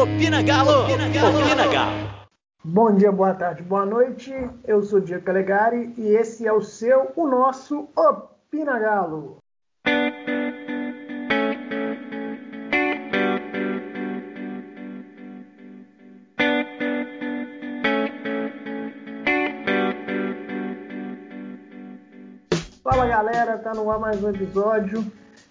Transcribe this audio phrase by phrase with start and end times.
[0.00, 0.84] Opina Galo!
[0.84, 1.38] Opina Galo!
[1.40, 2.08] Opina Galo!
[2.64, 4.32] Bom dia, boa tarde, boa noite.
[4.66, 9.36] Eu sou Diego Calegari e esse é o seu, o nosso Opina Galo.
[22.82, 25.04] Fala galera, tá no ar mais um episódio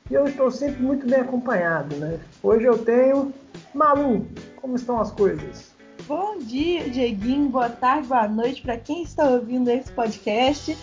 [0.10, 2.20] e eu estou sempre muito bem acompanhado, né?
[2.42, 3.32] Hoje eu tenho
[3.74, 4.26] Malu,
[4.62, 5.72] como estão as coisas?
[6.08, 10.76] Bom dia, Dieguinho, boa tarde, boa noite para quem está ouvindo esse podcast.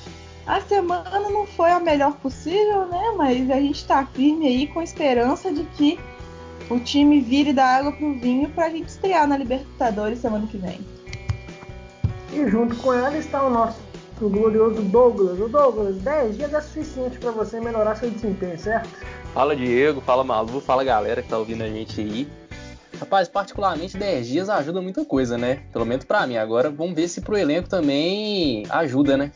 [0.46, 3.12] A semana não foi a melhor possível, né?
[3.16, 5.98] Mas a gente está firme aí com esperança de que
[6.70, 10.56] o time vire da água pro vinho para a gente estrear na Libertadores semana que
[10.56, 10.78] vem.
[12.32, 13.80] E junto com ela está o nosso
[14.20, 15.40] glorioso Douglas.
[15.40, 18.88] O Douglas, 10 dias é suficiente para você melhorar seu desempenho, certo?
[19.34, 22.45] Fala Diego, fala Malu, fala galera que tá ouvindo a gente aí.
[22.98, 25.62] Rapaz, particularmente 10 dias ajuda muita coisa, né?
[25.70, 26.36] Pelo menos para mim.
[26.38, 29.32] Agora vamos ver se pro elenco também ajuda, né?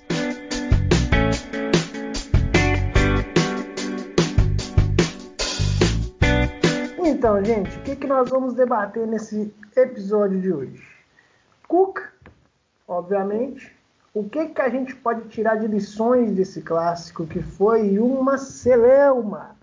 [7.05, 10.83] Então, gente, o que, que nós vamos debater nesse episódio de hoje?
[11.69, 12.01] Cook,
[12.89, 13.71] obviamente.
[14.15, 19.60] O que, que a gente pode tirar de lições desse clássico que foi uma celeuma?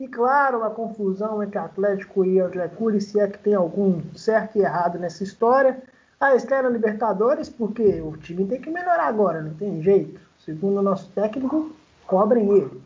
[0.00, 4.56] E claro, a confusão entre Atlético e André Cury, se é que tem algum certo
[4.56, 5.82] e errado nessa história.
[6.18, 10.18] A estreia na Libertadores, porque o time tem que melhorar agora, não tem jeito.
[10.38, 11.70] Segundo o nosso técnico,
[12.06, 12.82] cobrem ele.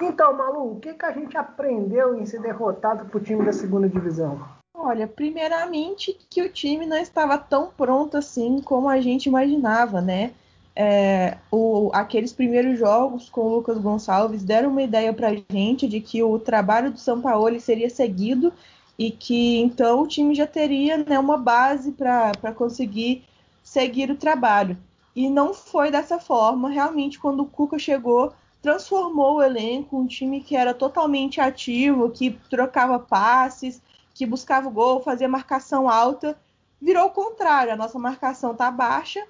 [0.00, 3.52] Então, Malu, o que, que a gente aprendeu em ser derrotado para o time da
[3.52, 4.40] segunda divisão?
[4.72, 10.32] Olha, primeiramente que o time não estava tão pronto assim como a gente imaginava, né?
[10.76, 15.86] É, o, aqueles primeiros jogos com o Lucas Gonçalves deram uma ideia para a gente
[15.86, 18.52] de que o trabalho do São Paulo seria seguido
[18.98, 23.24] e que então o time já teria né, uma base para conseguir
[23.62, 24.76] seguir o trabalho.
[25.14, 26.68] E não foi dessa forma.
[26.70, 32.32] Realmente, quando o Cuca chegou, transformou o elenco, um time que era totalmente ativo, que
[32.50, 33.80] trocava passes,
[34.12, 36.36] que buscava o gol, fazia marcação alta.
[36.80, 39.24] Virou o contrário, a nossa marcação está baixa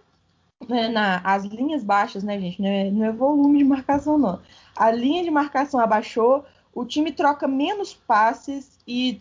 [0.69, 2.61] na, as linhas baixas, né, gente?
[2.61, 4.41] Não é, não é volume de marcação, não.
[4.77, 6.45] A linha de marcação abaixou,
[6.75, 9.21] o time troca menos passes e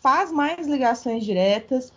[0.00, 1.92] faz mais ligações diretas,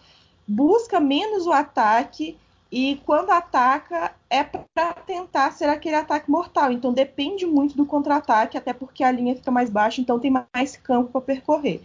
[0.48, 2.38] busca menos o ataque
[2.72, 6.72] e quando ataca é para tentar ser aquele ataque mortal.
[6.72, 10.76] Então depende muito do contra-ataque, até porque a linha fica mais baixa, então tem mais
[10.78, 11.84] campo para percorrer.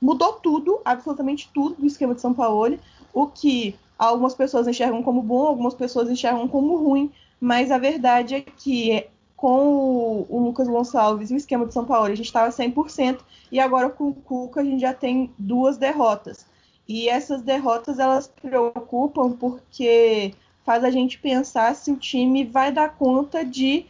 [0.00, 2.78] Mudou tudo, absolutamente tudo do esquema de São Paulo,
[3.12, 8.34] o que algumas pessoas enxergam como bom, algumas pessoas enxergam como ruim, mas a verdade
[8.34, 12.50] é que com o, Lucas Gonçalves e o esquema de São Paulo, a gente estava
[12.50, 13.18] 100%,
[13.52, 16.46] e agora com o Cuca a gente já tem duas derrotas.
[16.88, 20.34] E essas derrotas elas preocupam porque
[20.64, 23.86] faz a gente pensar se o time vai dar conta de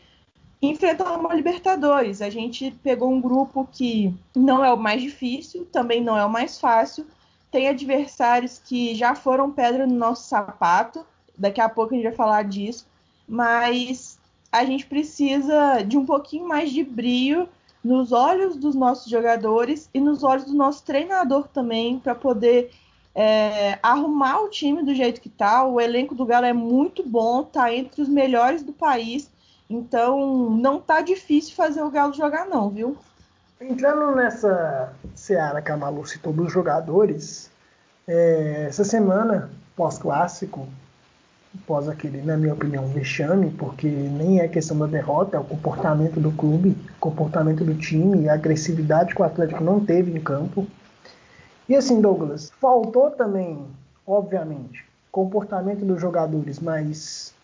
[0.61, 2.23] enfrentar uma Libertadores.
[2.23, 6.31] A gente pegou um grupo que não é o mais difícil, também não é o
[6.31, 7.07] mais fácil,
[7.51, 11.05] tem adversários que já foram pedra no nosso sapato,
[11.37, 12.87] daqui a pouco a gente vai falar disso,
[13.29, 14.19] mas
[14.51, 17.49] a gente precisa de um pouquinho mais de brilho
[17.85, 22.73] nos olhos dos nossos jogadores e nos olhos do nosso treinador também, para poder
[23.15, 25.65] é, arrumar o time do jeito que tá.
[25.65, 29.31] O elenco do Galo é muito bom, tá entre os melhores do país,
[29.69, 32.97] então não tá difícil fazer o Galo jogar, não, viu?
[33.61, 37.51] Entrando nessa seara que a Malu citou dos jogadores,
[38.07, 40.69] é, essa semana, pós-clássico,
[41.67, 46.21] pós aquele, na minha opinião, vexame, porque nem é questão da derrota, é o comportamento
[46.21, 50.67] do clube, comportamento do time, a agressividade que o Atlético não teve em campo.
[51.69, 53.67] E assim, Douglas, faltou também,
[54.07, 57.35] obviamente, comportamento dos jogadores, mas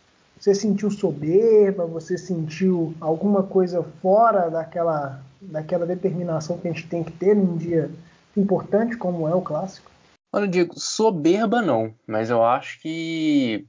[0.43, 7.05] você sentiu soberba, você sentiu alguma coisa fora daquela daquela determinação que a gente tem
[7.05, 7.89] que ter num dia
[8.37, 9.89] importante como é o clássico?
[10.33, 13.67] Olha, Diego, soberba não, mas eu acho que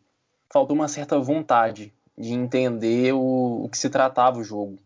[0.52, 4.78] faltou uma certa vontade de entender o, o que se tratava o jogo.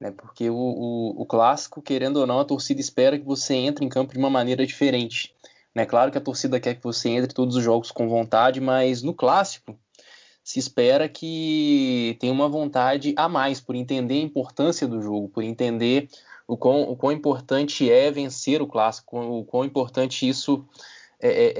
[0.00, 0.10] Né?
[0.10, 3.88] Porque o, o, o, clássico, querendo ou não, a torcida espera que você entre em
[3.88, 5.34] campo de uma maneira diferente.
[5.74, 5.84] Né?
[5.84, 9.12] Claro que a torcida quer que você entre todos os jogos com vontade, mas no
[9.12, 9.76] clássico
[10.42, 15.42] se espera que tenha uma vontade a mais por entender a importância do jogo, por
[15.42, 16.08] entender
[16.46, 20.66] o quão, o quão importante é vencer o clássico, o quão importante isso
[21.20, 21.54] é, é,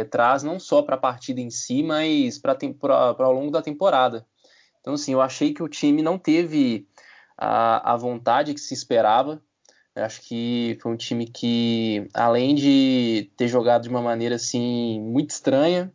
[0.00, 2.56] é, traz não só para a partida em si, mas para
[3.18, 4.26] ao longo da temporada.
[4.80, 6.88] Então, assim, eu achei que o time não teve
[7.36, 9.40] a, a vontade que se esperava,
[9.94, 15.00] Eu acho que foi um time que, além de ter jogado de uma maneira assim
[15.00, 15.92] muito estranha,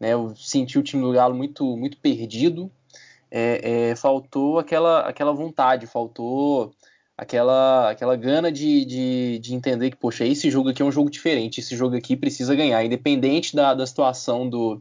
[0.00, 2.70] né, eu senti o time do Galo muito, muito perdido.
[3.30, 6.72] É, é, faltou aquela, aquela vontade, faltou
[7.16, 11.10] aquela, aquela gana de, de, de, entender que, poxa, esse jogo aqui é um jogo
[11.10, 14.80] diferente, esse jogo aqui precisa ganhar, independente da, da situação do,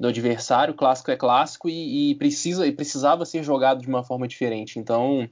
[0.00, 4.26] do adversário, clássico é clássico e, e, precisa, e precisava ser jogado de uma forma
[4.26, 4.78] diferente.
[4.78, 5.28] Então,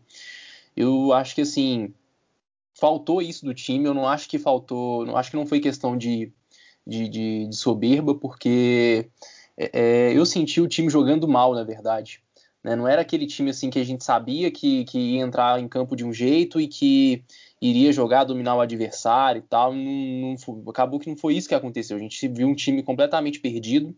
[0.76, 1.92] eu acho que assim
[2.74, 3.84] faltou isso do time.
[3.84, 6.32] Eu não acho que faltou, não acho que não foi questão de,
[6.90, 9.08] de, de, de soberba, porque
[9.56, 9.70] é,
[10.08, 12.20] é, eu senti o time jogando mal, na verdade.
[12.64, 12.74] Né?
[12.74, 15.94] Não era aquele time assim que a gente sabia que, que ia entrar em campo
[15.94, 17.22] de um jeito e que
[17.62, 19.72] iria jogar, dominar o adversário e tal.
[19.72, 21.96] Não, não, acabou que não foi isso que aconteceu.
[21.96, 23.94] A gente viu um time completamente perdido,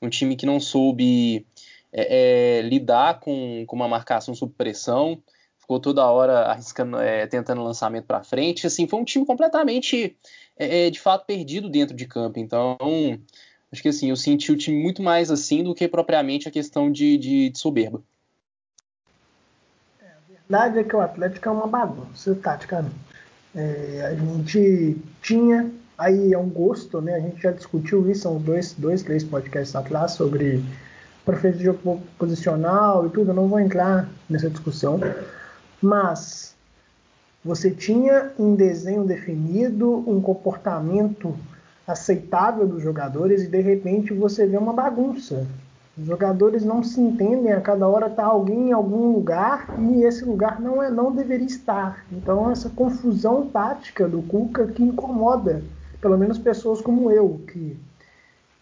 [0.00, 1.44] um time que não soube
[1.92, 5.20] é, é, lidar com, com uma marcação sob pressão,
[5.66, 8.68] ficou toda hora arriscando, é, tentando lançamento para frente.
[8.68, 10.16] Assim, foi um time completamente,
[10.56, 12.38] é, é, de fato, perdido dentro de campo.
[12.38, 12.78] Então,
[13.72, 16.90] acho que assim, eu senti o time muito mais assim do que propriamente a questão
[16.90, 18.00] de, de, de soberba.
[20.00, 22.94] É, a verdade é que o Atlético é uma bagunça taticamente.
[23.52, 25.68] É, a gente tinha,
[25.98, 27.16] aí é um gosto, né?
[27.16, 30.62] A gente já discutiu isso há uns dois, dois três podcasts atrás sobre
[31.24, 33.30] preferência de jogo posicional e tudo.
[33.30, 35.00] Eu não vou entrar nessa discussão.
[35.80, 36.54] Mas
[37.44, 41.36] você tinha um desenho definido, um comportamento
[41.86, 45.46] aceitável dos jogadores e de repente você vê uma bagunça.
[45.96, 50.24] Os jogadores não se entendem, a cada hora está alguém em algum lugar e esse
[50.24, 52.04] lugar não é não deveria estar.
[52.10, 55.62] Então essa confusão tática do Cuca que incomoda,
[56.00, 57.78] pelo menos pessoas como eu, que,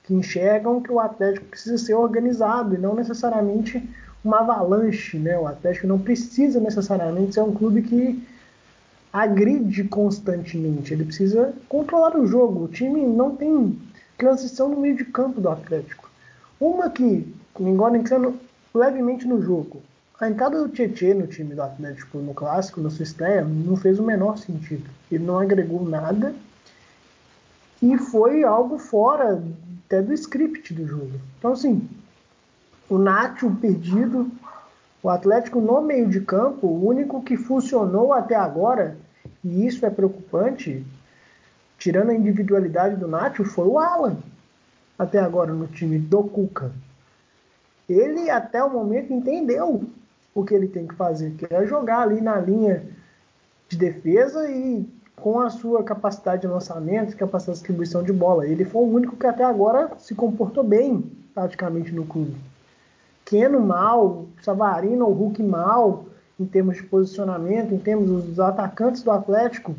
[0.05, 3.83] que enxergam que o Atlético precisa ser organizado e não necessariamente
[4.25, 5.39] uma avalanche, né?
[5.39, 8.27] O Atlético não precisa necessariamente ser um clube que
[9.13, 10.93] agride constantemente.
[10.93, 12.65] Ele precisa controlar o jogo.
[12.65, 13.79] O time não tem
[14.17, 16.11] transição no meio de campo do Atlético.
[16.59, 18.37] Uma que, embora entrando
[18.75, 19.83] levemente no jogo,
[20.21, 23.99] a entrada do Tietchan no time do Atlético no clássico, na sua estreia, não fez
[23.99, 24.89] o menor sentido.
[25.11, 26.35] Ele não agregou nada
[27.83, 29.43] e foi algo fora
[29.87, 31.21] até do script do jogo.
[31.39, 31.87] Então, assim,
[32.89, 34.31] o Nacho perdido,
[35.03, 38.97] o Atlético no meio de campo, o único que funcionou até agora,
[39.45, 40.85] e isso é preocupante,
[41.79, 44.17] tirando a individualidade do Nacho, foi o Alan,
[44.99, 46.73] até agora no time do Cuca.
[47.89, 49.85] Ele até o momento entendeu
[50.35, 52.83] o que ele tem que fazer, que é jogar ali na linha
[53.69, 54.87] de defesa e
[55.17, 58.47] com a sua capacidade de lançamento, capacidade de distribuição de bola.
[58.47, 61.05] Ele foi o único que até agora se comportou bem,
[61.35, 62.35] praticamente, no clube.
[63.25, 66.07] Keno mal, Savarino ou Hulk mal,
[66.39, 69.75] em termos de posicionamento, em termos dos atacantes do Atlético,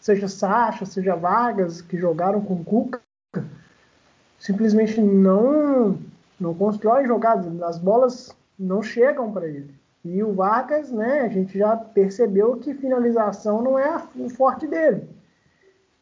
[0.00, 3.00] seja Sacha, seja Vargas, que jogaram com Cuca,
[4.38, 5.98] simplesmente não
[6.38, 9.74] não constrói jogadas, as bolas não chegam para ele.
[10.04, 15.08] E o Vargas, né, a gente já percebeu que finalização não é o forte dele.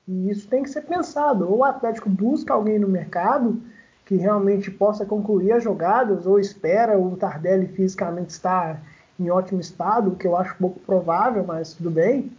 [0.07, 1.49] E isso tem que ser pensado.
[1.49, 3.63] Ou o Atlético busca alguém no mercado
[4.05, 8.83] que realmente possa concluir as jogadas, ou espera o Tardelli fisicamente estar
[9.19, 12.33] em ótimo estado, o que eu acho pouco provável, mas tudo bem.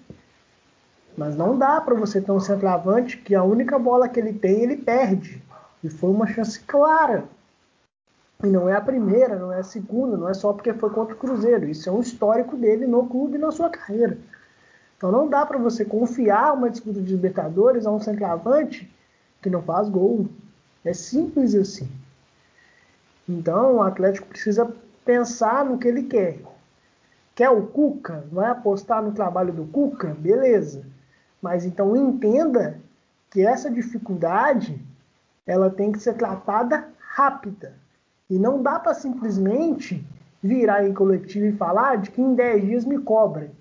[1.17, 4.61] Mas não dá para você ter um centroavante que a única bola que ele tem,
[4.61, 5.41] ele perde.
[5.83, 7.23] E foi uma chance clara.
[8.43, 11.15] E não é a primeira, não é a segunda, não é só porque foi contra
[11.15, 11.69] o Cruzeiro.
[11.69, 14.17] Isso é um histórico dele no clube e na sua carreira.
[14.97, 18.91] Então não dá para você confiar uma disputa de Libertadores a um centroavante
[19.41, 20.27] que não faz gol.
[20.85, 21.89] É simples assim.
[23.27, 24.71] Então o Atlético precisa
[25.03, 26.39] pensar no que ele quer.
[27.33, 28.23] Quer o Cuca?
[28.31, 30.15] Vai apostar no trabalho do Cuca?
[30.17, 30.85] Beleza.
[31.41, 32.79] Mas então entenda
[33.31, 34.79] que essa dificuldade
[35.45, 37.73] ela tem que ser tratada rápida.
[38.29, 40.05] E não dá para simplesmente
[40.41, 43.51] virar em coletivo e falar de que em 10 dias me cobrem.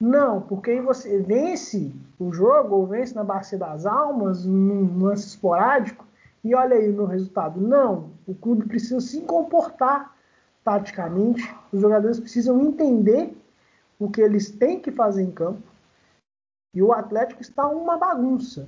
[0.00, 5.26] Não, porque aí você vence o jogo ou vence na Bacia das Almas, num lance
[5.26, 6.06] esporádico,
[6.42, 7.60] e olha aí no resultado.
[7.60, 10.16] Não, o clube precisa se comportar
[10.64, 11.42] taticamente,
[11.72, 13.36] os jogadores precisam entender
[13.98, 15.62] o que eles têm que fazer em campo.
[16.74, 18.66] E o Atlético está uma bagunça.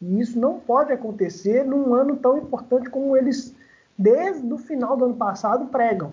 [0.00, 3.54] E isso não pode acontecer num ano tão importante como eles,
[3.98, 6.12] desde o final do ano passado, pregam.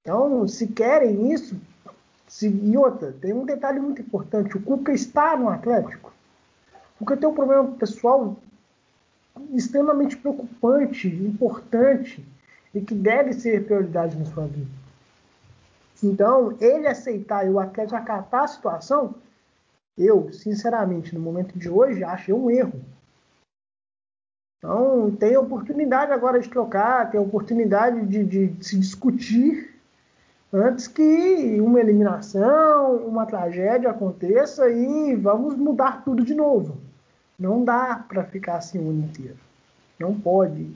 [0.00, 1.56] Então, se querem isso,
[2.26, 6.12] se, e outra, tem um detalhe muito importante: o Cuca está no Atlético.
[6.96, 8.36] O Cuca tem um problema pessoal
[9.56, 12.24] extremamente preocupante, importante
[12.74, 14.70] e que deve ser prioridade na sua vida.
[16.02, 19.14] Então, ele aceitar e o Atlético acatar a situação
[19.96, 22.80] eu, sinceramente, no momento de hoje, achei um erro.
[24.58, 29.72] Então, tem oportunidade agora de trocar, tem oportunidade de, de se discutir
[30.52, 36.78] antes que uma eliminação, uma tragédia aconteça e vamos mudar tudo de novo.
[37.38, 39.43] Não dá para ficar assim o ano inteiro.
[39.98, 40.68] Não pode.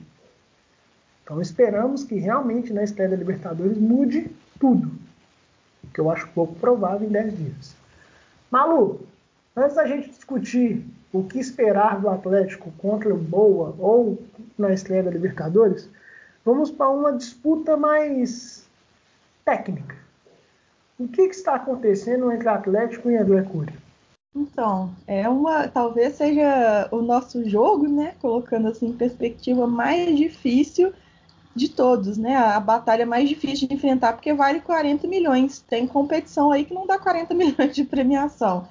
[1.23, 4.91] Então esperamos que realmente na estreia da Libertadores mude tudo.
[5.83, 7.75] O que eu acho pouco provável em 10 dias.
[8.49, 9.01] Malu,
[9.55, 10.83] antes da gente discutir
[11.13, 14.21] o que esperar do Atlético contra o Boa ou
[14.57, 15.89] na estreia da Libertadores,
[16.43, 18.67] vamos para uma disputa mais
[19.45, 19.95] técnica.
[20.97, 23.73] O que, que está acontecendo entre Atlético e André Cury?
[24.35, 30.93] Então, é uma, talvez seja o nosso jogo, né, colocando assim em perspectiva mais difícil
[31.55, 32.35] de todos, né?
[32.35, 35.59] A batalha mais difícil de enfrentar porque vale 40 milhões.
[35.67, 38.67] Tem competição aí que não dá 40 milhões de premiação.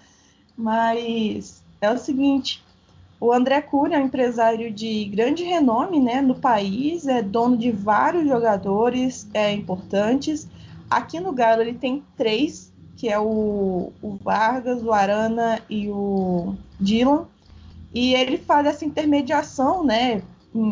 [0.56, 2.64] Mas é o seguinte,
[3.20, 7.70] o André Cury é um empresário de grande renome, né, no país, é dono de
[7.70, 10.48] vários jogadores é, importantes.
[10.88, 16.56] Aqui no Galo ele tem três que é o, o Vargas, o Arana e o
[16.80, 17.26] Dylan.
[17.94, 20.20] E ele faz essa intermediação, né?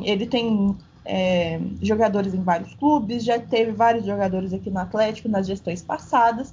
[0.02, 5.47] Ele tem é, jogadores em vários clubes, já teve vários jogadores aqui no Atlético nas
[5.47, 6.52] gestões passadas.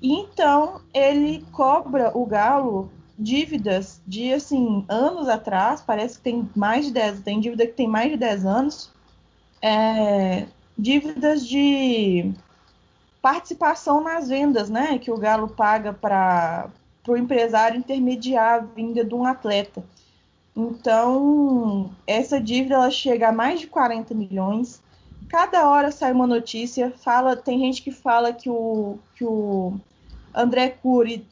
[0.00, 6.92] Então ele cobra o Galo dívidas de assim anos atrás, parece que tem mais de
[6.92, 8.90] 10, tem dívida que tem mais de 10 anos,
[9.62, 10.44] é,
[10.78, 12.34] dívidas de
[13.26, 15.00] participação nas vendas, né?
[15.00, 16.70] Que o Galo paga para
[17.08, 19.82] o empresário intermediar a vinda de um atleta.
[20.56, 24.80] Então, essa dívida ela chega a mais de 40 milhões.
[25.28, 29.74] Cada hora sai uma notícia, fala, tem gente que fala que o, que o
[30.32, 31.26] André Cury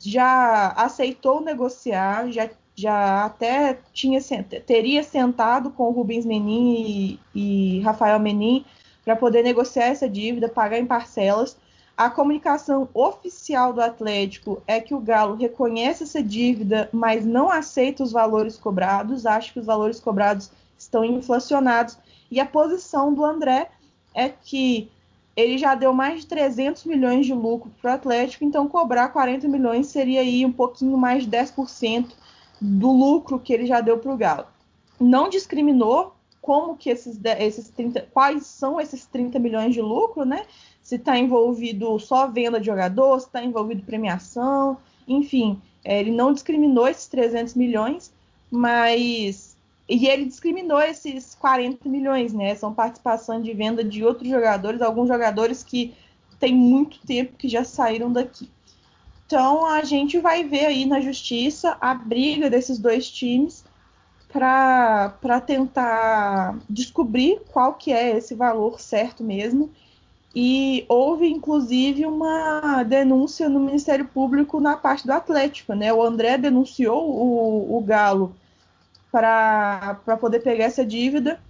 [0.00, 4.20] já aceitou negociar, já, já até tinha,
[4.66, 8.64] teria sentado com o Rubens Menin e, e Rafael Menin
[9.04, 11.56] para poder negociar essa dívida, pagar em parcelas.
[11.96, 18.02] A comunicação oficial do Atlético é que o Galo reconhece essa dívida, mas não aceita
[18.02, 21.98] os valores cobrados, acha que os valores cobrados estão inflacionados.
[22.30, 23.70] E a posição do André
[24.14, 24.90] é que
[25.36, 29.46] ele já deu mais de 300 milhões de lucro para o Atlético, então cobrar 40
[29.48, 32.10] milhões seria aí um pouquinho mais de 10%
[32.60, 34.46] do lucro que ele já deu para o Galo.
[34.98, 40.46] Não discriminou como que esses, esses 30, quais são esses 30 milhões de lucro, né?
[40.82, 46.32] Se está envolvido só venda de jogador, se está envolvido premiação, enfim, é, ele não
[46.32, 48.12] discriminou esses 300 milhões,
[48.50, 49.56] mas
[49.88, 52.54] e ele discriminou esses 40 milhões, né?
[52.54, 55.94] São participação de venda de outros jogadores, alguns jogadores que
[56.38, 58.48] tem muito tempo que já saíram daqui.
[59.26, 63.64] Então a gente vai ver aí na justiça a briga desses dois times
[64.32, 69.70] para tentar descobrir qual que é esse valor certo mesmo.
[70.34, 75.74] E houve, inclusive, uma denúncia no Ministério Público na parte do Atlético.
[75.74, 75.92] Né?
[75.92, 78.34] O André denunciou o, o Galo
[79.10, 81.40] para poder pegar essa dívida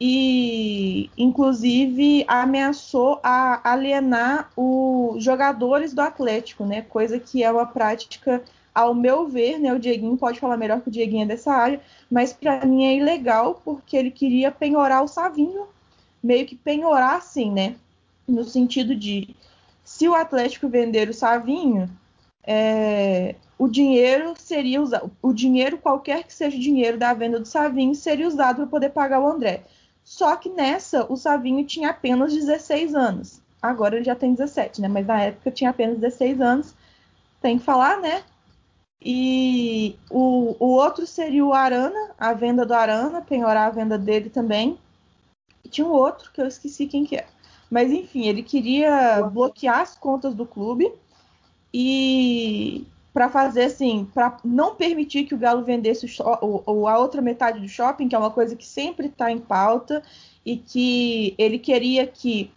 [0.00, 6.82] e, inclusive, ameaçou a alienar os jogadores do Atlético, né?
[6.82, 8.40] coisa que é uma prática
[8.78, 11.80] ao meu ver, né, o Dieguinho pode falar melhor que o Dieguinho é dessa área,
[12.08, 15.66] mas para mim é ilegal porque ele queria penhorar o Savinho,
[16.22, 17.74] meio que penhorar assim, né?
[18.26, 19.34] No sentido de
[19.82, 21.90] se o Atlético vender o Savinho,
[22.44, 27.48] é, o dinheiro seria usado, o dinheiro, qualquer que seja o dinheiro da venda do
[27.48, 29.64] Savinho, seria usado para poder pagar o André.
[30.04, 33.42] Só que nessa, o Savinho tinha apenas 16 anos.
[33.60, 34.86] Agora ele já tem 17, né?
[34.86, 36.74] Mas na época tinha apenas 16 anos.
[37.42, 38.22] Tem que falar, né?
[39.00, 44.28] E o, o outro seria o Arana, a venda do Arana, penhorar a venda dele
[44.28, 44.78] também.
[45.64, 47.26] E tinha um outro que eu esqueci quem que é.
[47.70, 50.90] Mas enfim, ele queria bloquear as contas do clube
[51.72, 57.20] e para fazer assim, para não permitir que o Galo vendesse o, o, a outra
[57.20, 60.02] metade do shopping, que é uma coisa que sempre está em pauta,
[60.46, 62.50] e que ele queria que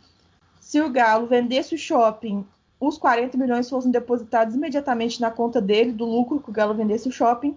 [0.60, 2.46] se o Galo vendesse o shopping
[2.82, 7.08] os 40 milhões fossem depositados imediatamente na conta dele, do lucro que o Galo vendesse
[7.08, 7.56] o shopping,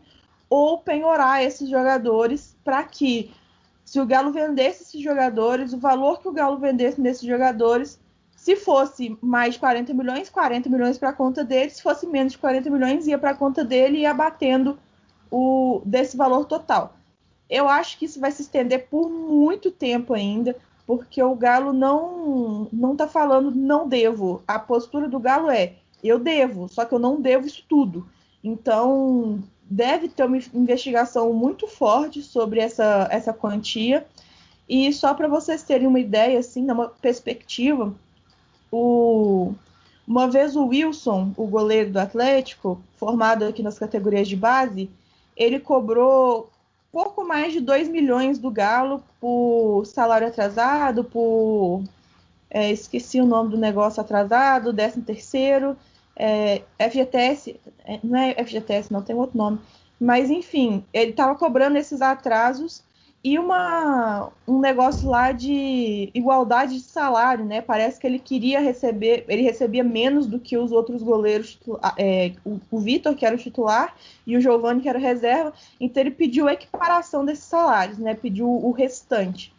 [0.51, 3.33] ou penhorar esses jogadores para que,
[3.87, 7.99] se o Galo vendesse esses jogadores, o valor que o Galo vendesse nesses jogadores,
[8.37, 12.33] se fosse mais de 40 milhões, 40 milhões para a conta dele, se fosse menos
[12.33, 14.79] de 40 milhões, ia para a conta dele e ia abatendo
[15.31, 16.97] o, desse valor total.
[17.49, 20.55] Eu acho que isso vai se estender por muito tempo ainda
[20.87, 24.43] porque o Galo não não está falando não devo.
[24.47, 28.07] A postura do Galo é eu devo, só que eu não devo isso tudo.
[28.43, 34.07] Então, deve ter uma investigação muito forte sobre essa, essa quantia.
[34.69, 37.95] E só para vocês terem uma ideia, assim, uma perspectiva,
[38.71, 39.55] o,
[40.07, 44.91] uma vez o Wilson, o goleiro do Atlético, formado aqui nas categorias de base,
[45.37, 46.51] ele cobrou
[46.95, 51.83] pouco mais de 2 milhões do Galo por salário atrasado, por.
[52.49, 55.77] É, esqueci o nome do negócio atrasado, 13 terceiro,
[56.15, 59.59] é, FGTS, é, não é FGTS, não, tem outro nome.
[60.01, 62.81] Mas, enfim, ele estava cobrando esses atrasos
[63.25, 67.63] e uma, um negócio lá de igualdade de salário, né?
[67.63, 71.59] Parece que ele queria receber, ele recebia menos do que os outros goleiros,
[71.97, 76.03] é, o, o Vitor, que era o titular, e o Giovanni, que era reserva, então
[76.03, 78.13] ele pediu a equiparação desses salários, né?
[78.15, 79.55] Pediu o restante.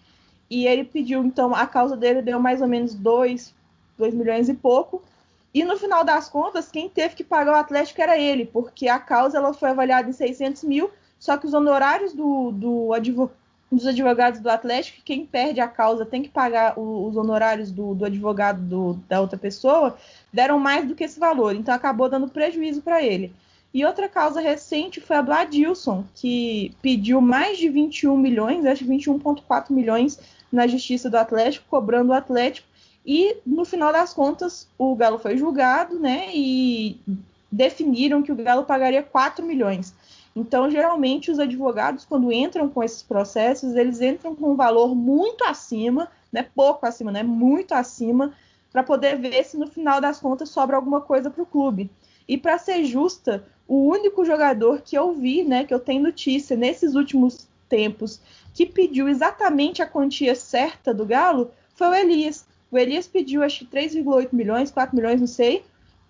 [0.47, 3.51] E ele pediu, então, a causa dele deu mais ou menos 2
[3.97, 5.01] milhões e pouco.
[5.51, 8.99] E no final das contas, quem teve que pagar o Atlético era ele, porque a
[8.99, 13.44] causa ela foi avaliada em 600 mil, só que os honorários do, do advogado
[13.75, 17.93] dos advogados do Atlético, quem perde a causa tem que pagar o, os honorários do,
[17.93, 19.97] do advogado do, da outra pessoa,
[20.31, 23.33] deram mais do que esse valor, então acabou dando prejuízo para ele.
[23.73, 28.85] E outra causa recente foi a do Adilson, que pediu mais de 21 milhões, acho
[28.85, 30.17] que 21,4 milhões
[30.49, 32.67] na justiça do Atlético, cobrando o Atlético.
[33.05, 36.29] E no final das contas, o Galo foi julgado, né?
[36.33, 36.97] E
[37.51, 39.93] definiram que o Galo pagaria 4 milhões.
[40.35, 45.45] Então, geralmente, os advogados, quando entram com esses processos, eles entram com um valor muito
[45.45, 47.23] acima, não é pouco acima, né?
[47.23, 48.33] Muito acima,
[48.69, 51.89] para poder ver se no final das contas sobra alguma coisa para o clube.
[52.27, 56.57] E para ser justa, o único jogador que eu vi, né, que eu tenho notícia
[56.57, 58.19] nesses últimos tempos,
[58.53, 62.45] que pediu exatamente a quantia certa do Galo, foi o Elias.
[62.69, 65.63] O Elias pediu acho que 3,8 milhões, 4 milhões, não sei,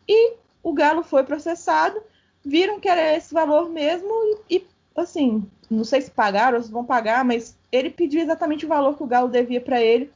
[0.08, 2.02] e o Galo foi processado
[2.46, 4.10] viram que era esse valor mesmo
[4.50, 8.70] e, assim, não sei se pagaram ou se vão pagar, mas ele pediu exatamente o
[8.70, 10.12] valor que o Galo devia para ele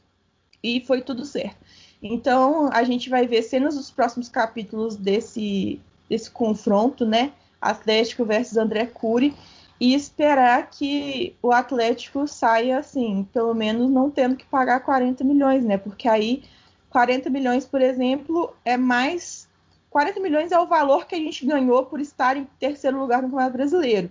[0.62, 1.58] e foi tudo certo.
[2.02, 7.32] Então a gente vai ver cenas dos próximos capítulos desse, desse confronto, né?
[7.60, 9.34] Atlético versus André Cury
[9.78, 15.64] e esperar que o Atlético saia assim, pelo menos não tendo que pagar 40 milhões,
[15.64, 15.76] né?
[15.76, 16.42] Porque aí
[16.88, 19.48] 40 milhões, por exemplo, é mais
[19.90, 23.28] 40 milhões é o valor que a gente ganhou por estar em terceiro lugar no
[23.28, 24.10] Campeonato Brasileiro.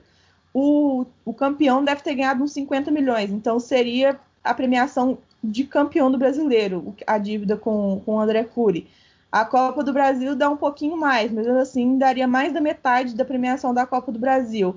[0.54, 6.12] O, o campeão deve ter ganhado uns 50 milhões, então seria a premiação de campeão
[6.12, 8.88] do brasileiro, a dívida com, com o André Cury.
[9.32, 13.24] A Copa do Brasil dá um pouquinho mais, mas assim daria mais da metade da
[13.24, 14.76] premiação da Copa do Brasil.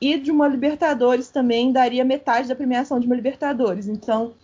[0.00, 3.88] E de uma Libertadores também daria metade da premiação de uma Libertadores.
[3.88, 4.34] Então,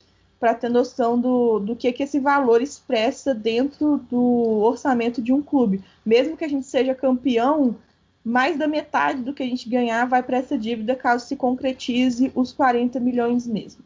[0.40, 5.42] para ter noção do, do que, que esse valor expressa dentro do orçamento de um
[5.42, 5.84] clube.
[6.04, 7.76] Mesmo que a gente seja campeão,
[8.24, 12.32] mais da metade do que a gente ganhar vai para essa dívida caso se concretize
[12.34, 13.84] os 40 milhões mesmo.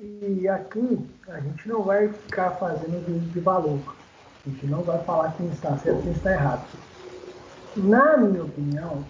[0.00, 3.78] E aqui a gente não vai ficar fazendo juízo de valor.
[4.44, 6.66] A gente não vai falar quem está certo quem está errado.
[7.76, 9.04] Na minha opinião,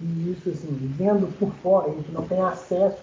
[0.00, 2.98] e isso assim, vendo por fora, a gente não tem acesso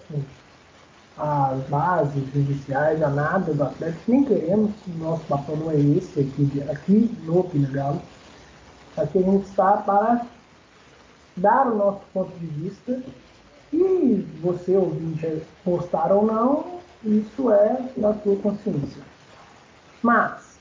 [1.16, 6.62] as bases judiciais, a nada do Atlético, nem queremos, nosso papel não é esse aqui,
[6.68, 8.02] aqui no Pinagalo.
[8.96, 10.26] Aqui a gente está para
[11.36, 13.02] dar o nosso ponto de vista
[13.72, 19.02] e você, ouvinte, postar ou não, isso é da sua consciência.
[20.02, 20.58] Mas,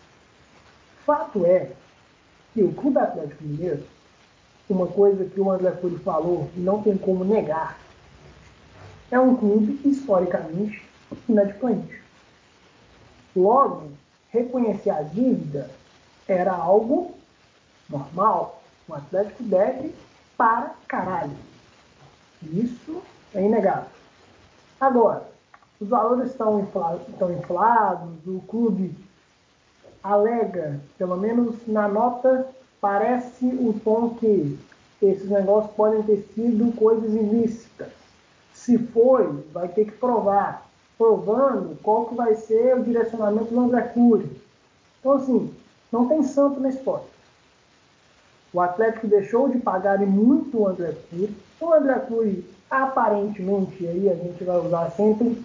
[1.06, 1.72] fato é
[2.54, 3.84] que o Clube Atlético Mineiro,
[4.70, 7.78] uma coisa que o André Cury falou, não tem como negar,
[9.14, 10.82] é um clube historicamente
[11.30, 12.02] inadimplente.
[13.36, 13.92] Logo,
[14.32, 15.70] reconhecer a dívida
[16.28, 17.14] era algo
[17.88, 18.64] normal.
[18.88, 19.94] O Atlético deve
[20.36, 21.38] para caralho.
[22.42, 23.04] Isso
[23.36, 23.90] é inegável.
[24.82, 25.30] Agora,
[25.80, 28.96] os valores estão inflados, estão inflados, o clube
[30.04, 32.48] alega, pelo menos na nota,
[32.82, 34.60] parece o tom que
[35.00, 38.03] esses negócios podem ter sido coisas ilícitas.
[38.64, 40.66] Se foi, vai ter que provar.
[40.98, 44.32] Provando qual que vai ser o direcionamento do André Cury.
[45.00, 45.54] Então, assim,
[45.92, 47.04] não tem santo na história.
[48.54, 51.36] O Atlético deixou de pagar muito o André Cury.
[51.60, 55.44] O André Cury, aparentemente, aí a gente vai usar sempre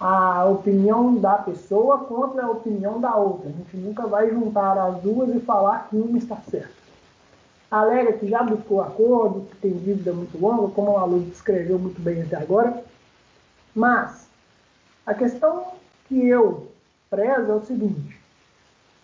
[0.00, 3.50] a opinião da pessoa contra a opinião da outra.
[3.50, 6.81] A gente nunca vai juntar as duas e falar que uma está certa
[7.72, 12.00] alega que já buscou acordo, que tem dívida muito longa, como a Luz descreveu muito
[12.02, 12.84] bem até agora.
[13.74, 14.28] Mas
[15.06, 15.72] a questão
[16.06, 16.70] que eu
[17.08, 18.20] prezo é o seguinte: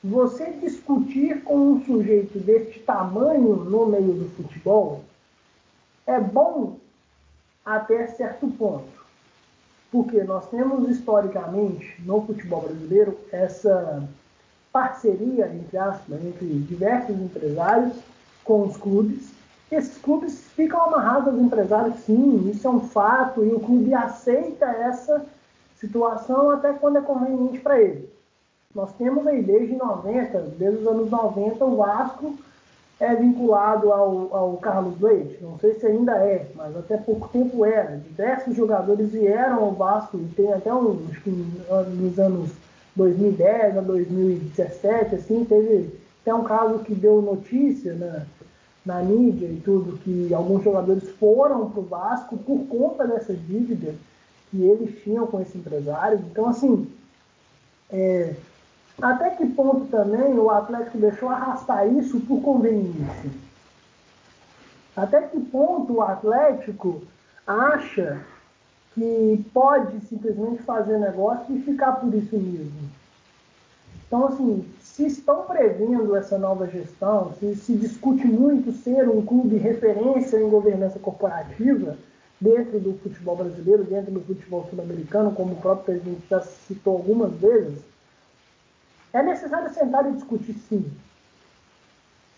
[0.04, 5.02] você discutir com um sujeito deste tamanho no meio do futebol
[6.06, 6.76] é bom
[7.64, 8.98] até certo ponto.
[9.90, 14.06] Porque nós temos historicamente no futebol brasileiro essa
[14.70, 17.96] parceria, entre aspas, entre diversos empresários
[18.48, 19.28] com os clubes.
[19.70, 24.64] Esses clubes ficam amarrados aos empresários, sim, isso é um fato, e o clube aceita
[24.64, 25.26] essa
[25.78, 28.08] situação até quando é conveniente para ele.
[28.74, 32.34] Nós temos aí desde 90, desde os anos 90, o Vasco
[32.98, 35.38] é vinculado ao, ao Carlos Leite.
[35.42, 37.98] Não sei se ainda é, mas até pouco tempo era.
[37.98, 41.00] Diversos jogadores vieram ao Vasco tem até uns
[41.94, 42.50] nos anos
[42.96, 48.26] 2010 a 2017, assim, teve até um caso que deu notícia na,
[48.88, 53.94] na mídia e tudo, que alguns jogadores foram para o Vasco por conta dessa dívida
[54.50, 56.24] que eles tinham com esse empresário.
[56.30, 56.90] Então, assim,
[57.90, 58.34] é,
[59.00, 63.30] até que ponto também o Atlético deixou arrastar isso por conveniência?
[64.96, 67.02] Até que ponto o Atlético
[67.46, 68.22] acha
[68.94, 72.88] que pode simplesmente fazer negócio e ficar por isso mesmo?
[74.06, 74.64] Então, assim,
[74.98, 80.50] se estão prevendo essa nova gestão, se se discute muito ser um clube referência em
[80.50, 81.96] governança corporativa
[82.40, 87.32] dentro do futebol brasileiro, dentro do futebol sul-americano, como o próprio presidente já citou algumas
[87.34, 87.78] vezes,
[89.12, 90.84] é necessário sentar e discutir sim.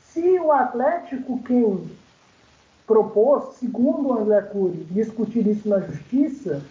[0.08, 1.90] Se o Atlético, quem
[2.86, 6.62] propôs, segundo o André Cury, discutir isso na justiça,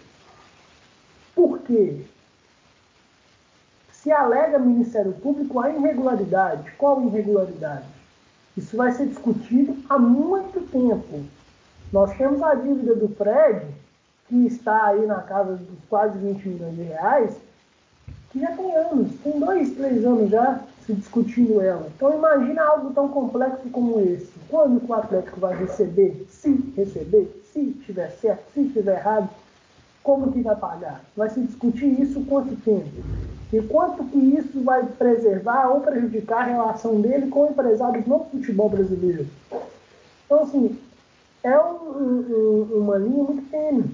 [1.34, 2.04] por quê?
[4.02, 6.72] Se alega Ministério Público a irregularidade.
[6.78, 7.84] Qual irregularidade?
[8.56, 11.22] Isso vai ser discutido há muito tempo.
[11.92, 13.66] Nós temos a dívida do Fred,
[14.26, 17.36] que está aí na casa dos quase 20 milhões de reais,
[18.30, 21.86] que já tem anos, tem dois, três anos já se discutindo ela.
[21.94, 24.32] Então imagina algo tão complexo como esse.
[24.48, 26.26] Quando o Atlético vai receber?
[26.30, 29.28] Se receber, se tiver certo, se tiver errado,
[30.02, 31.02] como que vai pagar?
[31.14, 32.88] Vai se discutir isso quanto tempo?
[33.52, 38.68] E quanto que isso vai preservar ou prejudicar a relação dele com empresários no futebol
[38.68, 39.26] brasileiro?
[40.24, 40.78] Então, assim,
[41.42, 43.90] é um, um, uma linha muito tênue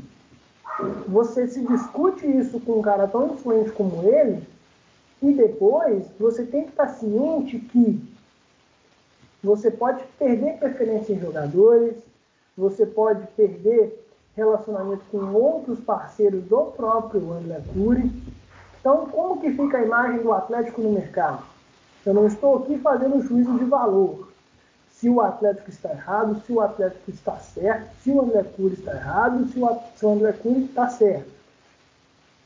[1.09, 4.43] você se discute isso com um cara tão influente como ele,
[5.23, 8.03] e depois você tem que estar ciente que
[9.43, 11.95] você pode perder preferência em jogadores,
[12.57, 18.11] você pode perder relacionamento com outros parceiros do próprio André Cury.
[18.87, 21.43] Então, como que fica a imagem do Atlético no mercado?
[22.05, 24.29] Eu não estou aqui fazendo juízo de valor
[24.93, 28.95] se o Atlético está errado, se o Atlético está certo, se o André Cury está
[28.95, 31.29] errado, se o, se o André Cury está certo.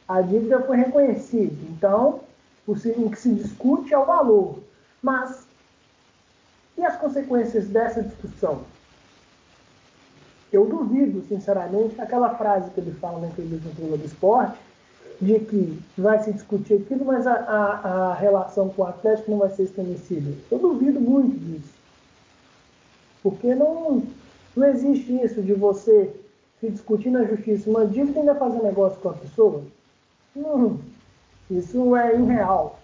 [0.08, 1.54] A dívida foi reconhecida.
[1.68, 2.20] Então,
[2.66, 4.60] o, que se discute é o valor.
[5.02, 5.46] Mas,
[6.74, 8.62] e as consequências dessa discussão?
[10.50, 14.58] Eu duvido, sinceramente, aquela frase que ele fala na entrevista no do Esporte,
[15.20, 19.38] de que vai se discutir aquilo, mas a, a, a relação com o Atlético não
[19.38, 20.32] vai ser estabelecida.
[20.50, 21.74] Eu duvido muito disso.
[23.22, 24.02] Porque não,
[24.56, 26.10] não existe isso de você
[26.58, 29.62] se discutir na justiça uma dívida e ainda fazer negócio com a pessoa.
[30.34, 30.78] Não,
[31.50, 32.78] isso é irreal.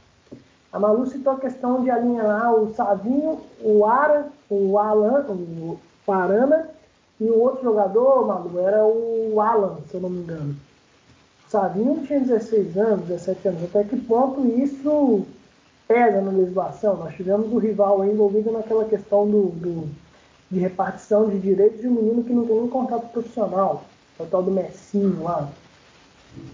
[0.72, 6.68] A Malu citou a questão de alinhar o Savinho, o Ara, o Alan, o Parana
[7.18, 10.65] e o outro jogador, Malu, era o Alan, se eu não me engano.
[11.46, 13.64] O Savinho tinha 16 anos, 17 anos.
[13.64, 15.26] Até que ponto isso
[15.87, 16.96] pesa na legislação?
[16.96, 19.88] Nós tivemos o rival envolvido naquela questão do, do
[20.50, 23.85] de repartição de direitos de um menino que não tem nem contrato profissional,
[24.18, 25.50] é o tal do Messinho lá.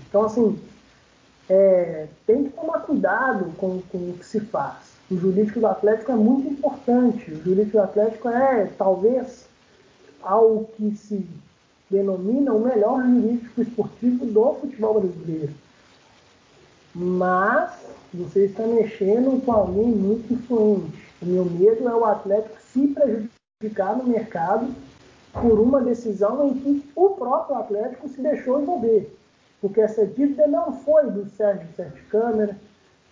[0.08, 0.58] Então, assim,
[1.48, 4.92] é, tem que tomar cuidado com, com o que se faz.
[5.10, 7.30] O jurídico do Atlético é muito importante.
[7.30, 9.46] O jurídico do Atlético é, talvez,
[10.22, 11.26] algo que se
[11.92, 15.52] denomina o melhor jurídico esportivo do futebol brasileiro.
[16.94, 17.72] Mas
[18.12, 21.12] você está mexendo com alguém muito influente.
[21.20, 24.74] O meu medo é o Atlético se prejudicar no mercado
[25.32, 29.14] por uma decisão em que o próprio Atlético se deixou envolver.
[29.60, 32.56] Porque essa dívida não foi do Sérgio Sete Câmara,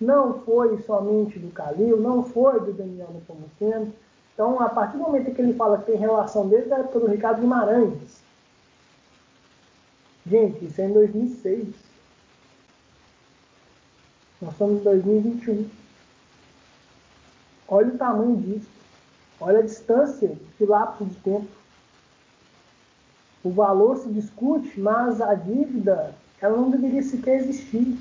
[0.00, 3.92] não foi somente do Calil, não foi do Daniel Nepomuceno.
[4.34, 7.06] Então, a partir do momento que ele fala que tem relação desde a época do
[7.06, 8.19] Ricardo Guimarães,
[10.26, 11.68] gente, isso é em 2006.
[14.40, 15.68] Nós estamos em 2021.
[17.68, 18.68] Olha o tamanho disso.
[19.40, 21.48] Olha a distância de lapso de tempo.
[23.42, 27.98] O valor se discute, mas a dívida ela não deveria sequer existir.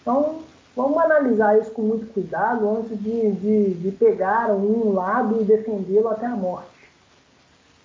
[0.00, 0.42] Então,
[0.74, 6.08] vamos analisar isso com muito cuidado antes de, de, de pegar um lado e defendê-lo
[6.08, 6.68] até a morte.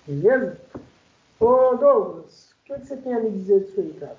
[0.06, 0.58] Beleza?
[1.40, 4.16] Ô Douglas, o que você tem a me dizer disso aí, cara?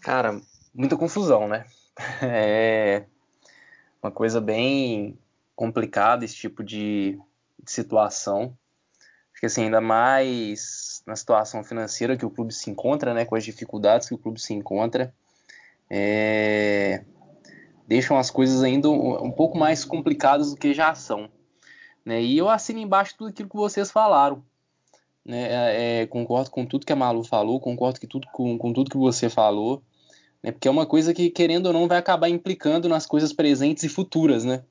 [0.00, 0.40] Cara,
[0.74, 1.64] muita confusão, né?
[2.22, 3.04] É
[4.02, 5.18] uma coisa bem
[5.54, 7.18] complicada esse tipo de,
[7.62, 8.56] de situação.
[9.32, 13.34] Acho que assim, ainda mais na situação financeira que o clube se encontra, né, com
[13.34, 15.14] as dificuldades que o clube se encontra,
[15.88, 17.04] é,
[17.86, 21.28] deixam as coisas ainda um, um, pouco mais complicadas do que já são.
[22.04, 22.22] Né?
[22.22, 24.42] E eu assino embaixo tudo aquilo que vocês falaram.
[25.30, 25.48] Né?
[25.48, 28.90] É, é concordo com tudo que a Malu falou, concordo que tudo, com, com tudo
[28.90, 29.82] que você falou
[30.42, 30.52] né?
[30.52, 33.88] Porque é uma coisa que, querendo ou não, vai acabar implicando nas coisas presentes e
[33.88, 34.64] futuras, né?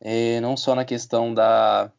[0.00, 1.90] É, não só na questão da,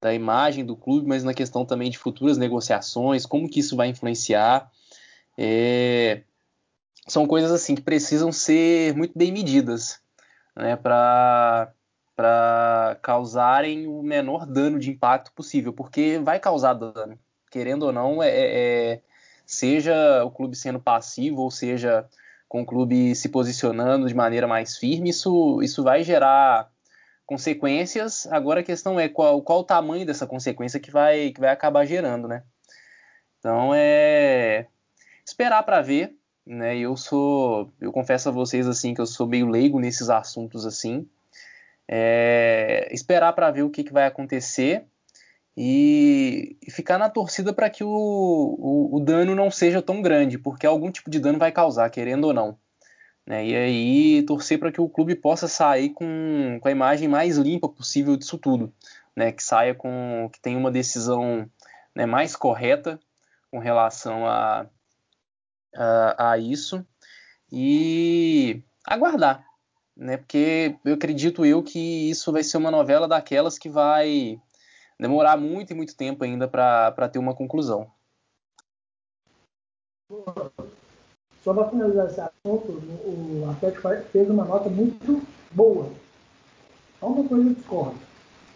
[0.00, 3.88] da imagem do clube, mas na questão também de futuras negociações, como que isso vai
[3.88, 4.70] influenciar.
[5.36, 6.22] É,
[7.06, 10.00] são coisas assim que precisam ser muito bem medidas,
[10.56, 10.76] né?
[10.76, 11.72] Para
[12.20, 17.18] para causarem o menor dano de impacto possível, porque vai causar dano,
[17.50, 19.00] querendo ou não, é, é, é
[19.46, 22.06] seja o clube sendo passivo ou seja
[22.46, 26.70] com o clube se posicionando de maneira mais firme, isso, isso vai gerar
[27.24, 28.26] consequências.
[28.26, 31.86] Agora a questão é qual, qual o tamanho dessa consequência que vai, que vai acabar
[31.86, 32.42] gerando, né?
[33.38, 34.66] Então é
[35.24, 36.76] esperar para ver, né?
[36.76, 41.08] Eu sou, eu confesso a vocês assim que eu sou meio leigo nesses assuntos assim.
[41.92, 44.86] É, esperar para ver o que, que vai acontecer
[45.56, 50.38] e, e ficar na torcida para que o, o, o, dano não seja tão grande,
[50.38, 52.56] porque algum tipo de dano vai causar, querendo ou não.
[53.26, 53.44] Né?
[53.46, 57.68] E aí torcer para que o clube possa sair com, com a imagem mais limpa
[57.68, 58.72] possível disso tudo,
[59.14, 59.32] né?
[59.32, 61.50] que saia com que tenha uma decisão
[61.94, 63.00] né, mais correta
[63.50, 64.66] com relação a,
[65.74, 66.86] a, a isso
[67.52, 69.44] e aguardar,
[70.00, 70.16] né?
[70.16, 74.40] Porque eu acredito eu que isso vai ser uma novela daquelas que vai
[74.98, 77.86] demorar muito e muito tempo ainda para ter uma conclusão.
[81.44, 85.90] Só para finalizar esse assunto, o Atlético fez uma nota muito boa.
[86.98, 87.98] Só uma coisa eu discordo,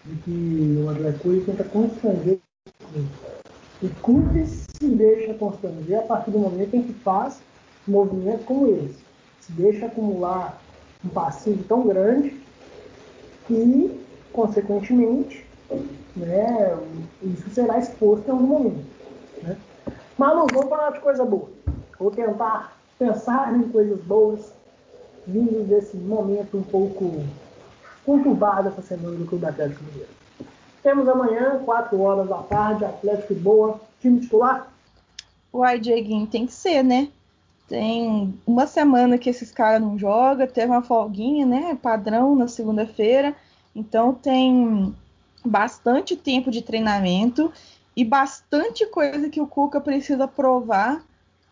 [0.04, 2.38] de que o Coelho tenta constranger
[3.82, 7.42] o clube se deixa constranger a partir do momento em que faz
[7.86, 9.04] movimentos como esse.
[9.40, 10.58] Se deixa acumular
[11.04, 12.40] um passivo tão grande
[13.50, 14.00] e,
[14.32, 15.44] consequentemente,
[16.16, 16.78] né,
[17.22, 18.86] isso será exposto em algum momento.
[19.42, 19.56] Né?
[20.16, 21.48] Malu, vamos falar de coisa boa.
[21.98, 24.52] Vou tentar pensar em coisas boas
[25.26, 27.24] vindas desse momento um pouco
[28.04, 30.10] conturbado essa semana do Clube Atlético Mineiro.
[30.82, 34.70] Temos amanhã, 4 horas da tarde, Atlético Boa, time titular?
[35.52, 37.08] Uai, Dieguinho, tem que ser, né?
[37.68, 41.78] Tem uma semana que esses caras não jogam, teve uma folguinha, né?
[41.80, 43.34] Padrão na segunda-feira.
[43.74, 44.94] Então tem
[45.44, 47.52] bastante tempo de treinamento
[47.96, 51.04] e bastante coisa que o Cuca precisa provar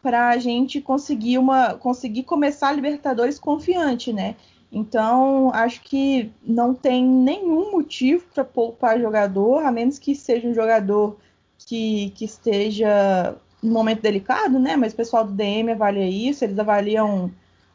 [0.03, 4.37] para a gente conseguir uma conseguir começar a Libertadores confiante, né?
[4.71, 10.55] Então acho que não tem nenhum motivo para poupar jogador, a menos que seja um
[10.55, 11.17] jogador
[11.59, 14.77] que, que esteja num momento delicado, né?
[14.77, 17.31] Mas o pessoal do DM avalia isso, eles avaliam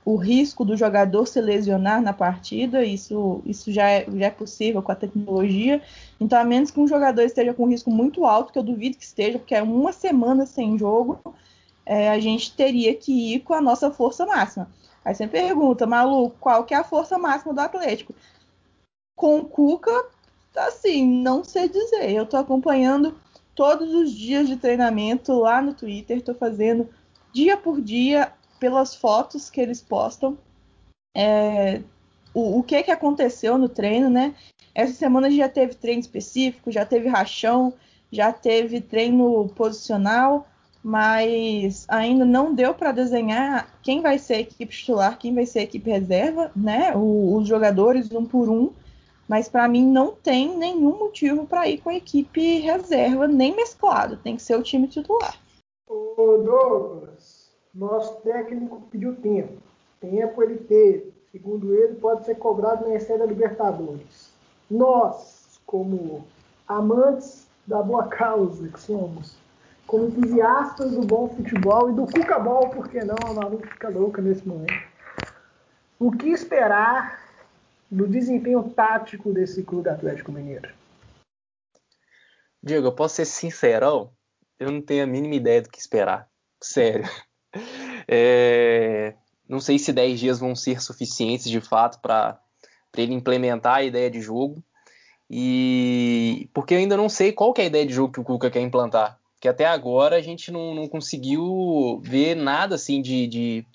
[0.08, 4.82] o risco do jogador se lesionar na partida, isso, isso já, é, já é possível
[4.82, 5.82] com a tecnologia.
[6.20, 8.98] Então, a menos que um jogador esteja com um risco muito alto, que eu duvido
[8.98, 11.36] que esteja, porque é uma semana sem jogo,
[11.86, 14.70] é, a gente teria que ir com a nossa força máxima.
[15.04, 18.16] Aí você pergunta, Malu, qual que é a força máxima do Atlético?
[19.14, 20.06] Com o Cuca,
[20.56, 22.12] assim, não sei dizer.
[22.12, 23.14] Eu estou acompanhando
[23.58, 26.88] todos os dias de treinamento lá no Twitter, estou fazendo
[27.34, 30.38] dia por dia pelas fotos que eles postam,
[31.16, 31.82] é,
[32.36, 34.36] o, o que, que aconteceu no treino, né?
[34.76, 37.74] Essa semana já teve treino específico, já teve rachão,
[38.12, 40.48] já teve treino posicional,
[40.84, 45.60] mas ainda não deu para desenhar quem vai ser a equipe titular, quem vai ser
[45.60, 46.96] a equipe reserva, né?
[46.96, 48.72] O, os jogadores um por um.
[49.28, 54.18] Mas para mim não tem nenhum motivo para ir com a equipe reserva, nem mesclado.
[54.18, 55.36] Tem que ser o time titular.
[55.88, 59.62] Ô Douglas, nosso técnico pediu tempo.
[60.00, 61.14] Tempo ele teve.
[61.32, 64.32] Segundo ele, pode ser cobrado na estreia da Libertadores.
[64.72, 66.26] Nós, como
[66.68, 69.36] amantes da boa causa que somos,
[69.86, 73.16] como entusiastas do bom futebol e do cucabol, por que não?
[73.26, 74.74] A Malu fica louca nesse momento.
[76.00, 77.27] O que esperar
[77.90, 80.70] do desempenho tático desse clube Atlético Mineiro?
[82.62, 84.12] Diego, eu posso ser sincerão?
[84.60, 86.30] Eu não tenho a mínima ideia do que esperar.
[86.62, 87.06] Sério.
[88.10, 89.16] É,
[89.50, 92.40] não sei se 10 dias vão ser suficientes de fato para
[92.96, 94.64] ele implementar a ideia de jogo.
[95.30, 98.50] E porque eu ainda não sei qual é a ideia de jogo que o Cuca
[98.50, 99.20] quer implantar.
[99.42, 103.66] Que até agora a gente não, não conseguiu ver nada assim de, de,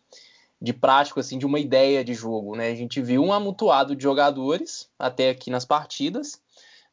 [0.62, 2.54] de, prático, assim, de uma ideia de jogo.
[2.54, 2.68] Né?
[2.68, 6.40] A gente viu um amontoado de jogadores até aqui nas partidas,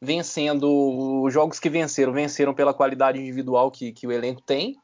[0.02, 4.76] vencendo os jogos que venceram, venceram pela qualidade individual que, que o elenco tem.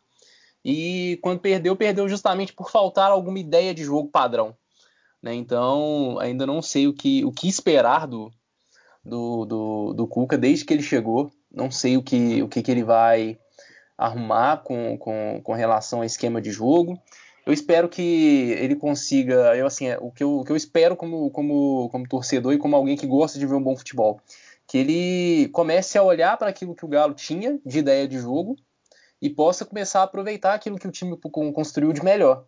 [0.64, 4.54] E quando perdeu, perdeu justamente por faltar alguma ideia de jogo padrão.
[5.20, 5.34] Né?
[5.34, 8.30] Então, ainda não sei o que, o que esperar do,
[9.04, 11.32] do, do, do Cuca desde que ele chegou.
[11.50, 13.36] Não sei o que, o que, que ele vai
[13.98, 17.00] arrumar com, com, com relação ao esquema de jogo.
[17.46, 18.02] Eu espero que
[18.58, 22.08] ele consiga, eu assim, é, o que eu, o que eu espero como, como, como
[22.08, 24.20] torcedor e como alguém que gosta de ver um bom futebol,
[24.66, 28.56] que ele comece a olhar para aquilo que o Galo tinha de ideia de jogo
[29.22, 31.16] e possa começar a aproveitar aquilo que o time
[31.54, 32.44] construiu de melhor.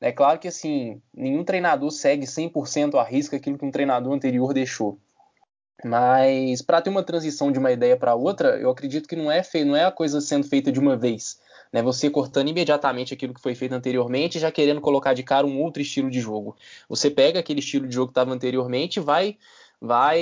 [0.00, 4.54] É claro que assim, nenhum treinador segue 100% a risca aquilo que um treinador anterior
[4.54, 4.96] deixou.
[5.84, 9.42] Mas para ter uma transição de uma ideia para outra, eu acredito que não é
[9.64, 11.38] não é a coisa sendo feita de uma vez.
[11.72, 11.82] Né?
[11.82, 15.82] Você cortando imediatamente aquilo que foi feito anteriormente, já querendo colocar de cara um outro
[15.82, 16.56] estilo de jogo.
[16.88, 19.36] Você pega aquele estilo de jogo que estava anteriormente e vai,
[19.80, 20.20] vai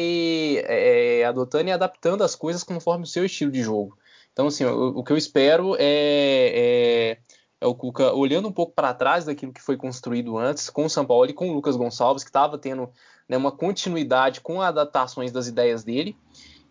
[0.65, 3.97] é, adotando e adaptando as coisas conforme o seu estilo de jogo.
[4.33, 7.19] Então, assim, o, o que eu espero é, é,
[7.61, 10.91] é o Cuca olhando um pouco para trás daquilo que foi construído antes com o
[10.91, 12.91] São Paulo e com o Lucas Gonçalves, que estava tendo
[13.29, 16.17] né, uma continuidade com adaptações das ideias dele.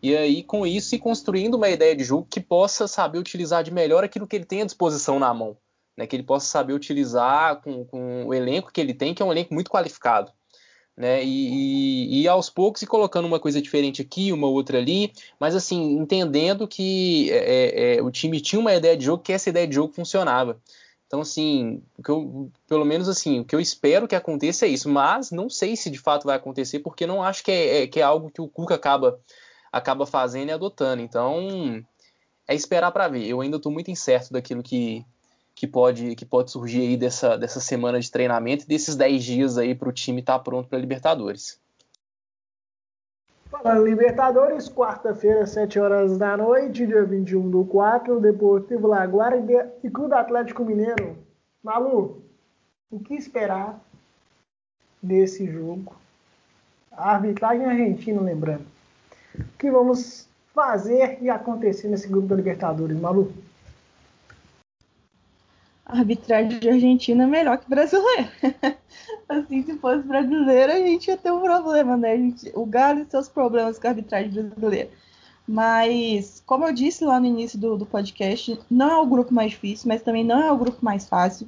[0.04, 3.72] E aí, com isso, ir construindo uma ideia de jogo que possa saber utilizar de
[3.72, 5.56] melhor aquilo que ele tem à disposição na mão.
[5.96, 9.26] Né, que ele possa saber utilizar com, com o elenco que ele tem, que é
[9.26, 10.32] um elenco muito qualificado.
[10.98, 15.14] Né, e, e, e, aos poucos ir colocando uma coisa diferente aqui, uma outra ali,
[15.40, 19.32] mas assim, entendendo que é, é, é o time tinha uma ideia de jogo, que
[19.32, 20.60] essa ideia de jogo funcionava.
[21.08, 24.70] Então, assim, o que eu, pelo menos assim, o que eu espero que aconteça é
[24.70, 27.88] isso, mas não sei se de fato vai acontecer, porque não acho que é, é
[27.88, 29.20] que é algo que o Cuca acaba,
[29.74, 31.02] acaba fazendo e adotando.
[31.02, 31.84] Então,
[32.48, 33.28] é esperar para ver.
[33.28, 35.04] Eu ainda estou muito incerto daquilo que,
[35.56, 39.58] que, pode, que pode surgir aí dessa, dessa semana de treinamento e desses 10 dias
[39.58, 41.60] aí para o time estar tá pronto para Libertadores.
[43.50, 49.38] Falando Libertadores, quarta-feira, 7 horas da noite, dia 21 do 4, Deportivo Laguara
[49.84, 51.18] e Clube Atlético Mineiro.
[51.64, 52.24] Malu,
[52.92, 53.80] o que esperar
[55.02, 55.96] desse jogo?
[56.92, 58.73] A arbitragem argentina, lembrando.
[59.58, 63.34] Que vamos fazer e acontecer nesse grupo da Libertadores, Malu?
[65.86, 68.32] A arbitragem argentina é melhor que brasileira.
[69.28, 72.16] Assim, se fosse brasileira, a gente ia ter um problema, né?
[72.16, 74.90] Gente, o Galo e seus problemas com a arbitragem brasileira.
[75.48, 79.52] Mas, como eu disse lá no início do, do, podcast, não é o grupo mais
[79.52, 81.48] difícil, mas também não é o grupo mais fácil.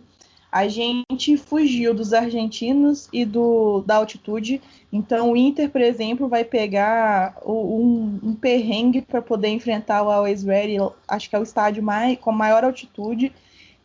[0.55, 4.61] A gente fugiu dos argentinos e do, da altitude.
[4.89, 10.43] Então, o Inter, por exemplo, vai pegar um, um perrengue para poder enfrentar o Always
[10.43, 10.77] Ready.
[11.09, 13.33] Acho que é o estádio mais, com maior altitude.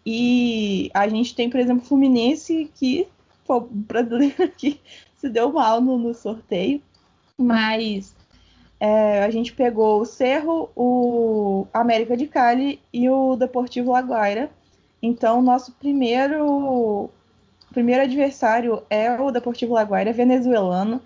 [0.07, 3.09] E a gente tem, por exemplo, o Fluminense, que
[3.45, 4.53] pô, brasileiro
[5.19, 6.81] se deu mal no, no sorteio,
[7.37, 8.15] mas
[8.79, 14.53] é, a gente pegou o Cerro, o América de Cali e o Deportivo Laguaira.
[15.03, 17.11] Então, nosso primeiro
[17.71, 21.01] primeiro adversário é o Deportivo Laguaira, venezuelano.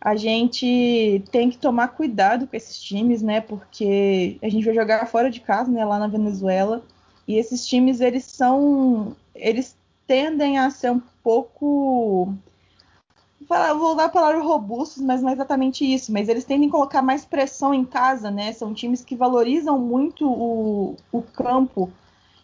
[0.00, 3.40] A gente tem que tomar cuidado com esses times, né?
[3.40, 5.84] Porque a gente vai jogar fora de casa, né?
[5.84, 6.82] Lá na Venezuela.
[7.26, 9.16] E esses times, eles são.
[9.34, 12.32] Eles tendem a ser um pouco.
[13.48, 16.12] Vou usar a palavra robustos, mas não é exatamente isso.
[16.12, 18.52] Mas eles tendem a colocar mais pressão em casa, né?
[18.52, 21.90] São times que valorizam muito o, o campo.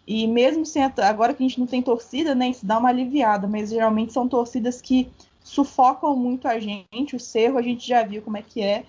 [0.07, 2.49] E mesmo sem agora que a gente não tem torcida, né?
[2.49, 5.11] Isso dá uma aliviada, mas geralmente são torcidas que
[5.43, 7.15] sufocam muito a gente.
[7.15, 8.85] O Cerro a gente já viu como é que é.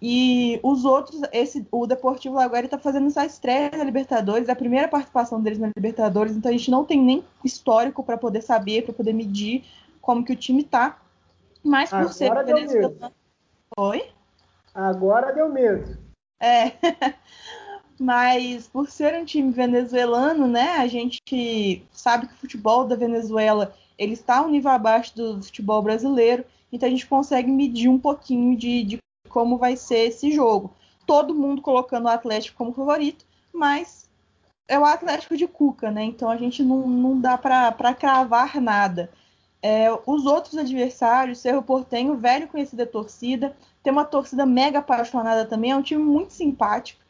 [0.00, 4.86] E os outros, esse, o Deportivo Laguaira está fazendo essa estreia na Libertadores, a primeira
[4.86, 8.94] participação deles na Libertadores, então a gente não tem nem histórico para poder saber, para
[8.94, 9.64] poder medir
[10.00, 10.98] como que o time está.
[11.64, 13.12] Mas por Agora ser venezuelano.
[13.76, 14.08] Oi?
[14.72, 15.98] Agora deu medo.
[16.40, 16.72] É.
[17.98, 23.74] Mas por ser um time venezuelano, né, a gente sabe que o futebol da Venezuela
[23.98, 28.56] ele está um nível abaixo do futebol brasileiro, então a gente consegue medir um pouquinho
[28.56, 30.70] de, de como vai ser esse jogo.
[31.04, 34.08] Todo mundo colocando o Atlético como favorito, mas
[34.68, 36.04] é o Atlético de Cuca, né?
[36.04, 39.10] Então a gente não, não dá para cravar nada.
[39.60, 45.44] É, os outros adversários, Cerro Portenho, velho conhecido da torcida, tem uma torcida mega apaixonada
[45.46, 47.00] também, é um time muito simpático.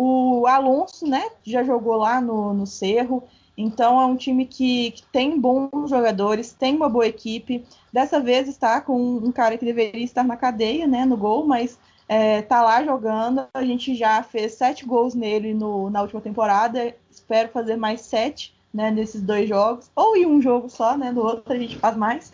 [0.00, 3.24] O Alonso, né, já jogou lá no, no Cerro,
[3.56, 7.64] Então é um time que, que, tem bons jogadores, tem uma boa equipe.
[7.92, 11.76] Dessa vez está com um cara que deveria estar na cadeia, né, no gol, mas
[12.08, 13.48] é, tá lá jogando.
[13.52, 16.94] A gente já fez sete gols nele no, na última temporada.
[17.10, 21.10] Espero fazer mais sete né, nesses dois jogos, ou em um jogo só, né?
[21.10, 22.32] No outro a gente faz mais.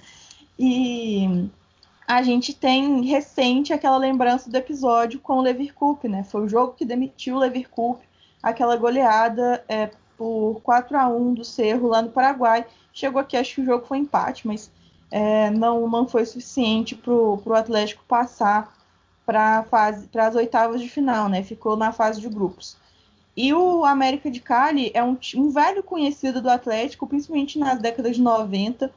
[0.59, 1.49] E
[2.07, 6.25] a gente tem recente aquela lembrança do episódio com o Leverkusen, né?
[6.25, 8.05] Foi o jogo que demitiu o Leverkusen,
[8.43, 12.67] aquela goleada é, por 4 a 1 do Cerro lá no Paraguai.
[12.93, 14.71] Chegou aqui, acho que o jogo foi empate, mas
[15.11, 18.75] é, não, não foi suficiente para o Atlético passar
[19.25, 21.43] para as oitavas de final, né?
[21.43, 22.77] Ficou na fase de grupos.
[23.35, 28.17] E o América de Cali é um, um velho conhecido do Atlético, principalmente nas décadas
[28.17, 28.93] de 90.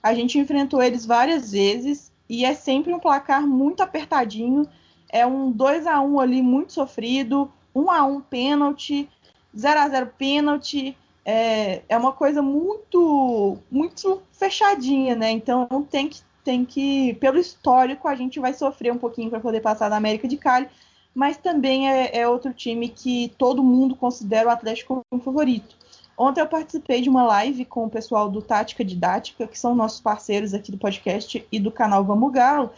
[0.00, 4.66] A gente enfrentou eles várias vezes e é sempre um placar muito apertadinho.
[5.10, 9.06] É um 2 a 1 ali muito sofrido, 1 a 1 pênalti,
[9.54, 10.96] 0 a 0 pênalti.
[11.26, 15.30] É, é uma coisa muito muito fechadinha, né?
[15.30, 19.60] Então tem que tem que pelo histórico a gente vai sofrer um pouquinho para poder
[19.60, 20.68] passar da América de Cali,
[21.14, 25.76] mas também é, é outro time que todo mundo considera o Atlético como favorito.
[26.16, 30.00] Ontem eu participei de uma live com o pessoal do Tática Didática, que são nossos
[30.00, 32.70] parceiros aqui do podcast e do canal Vamos Galo,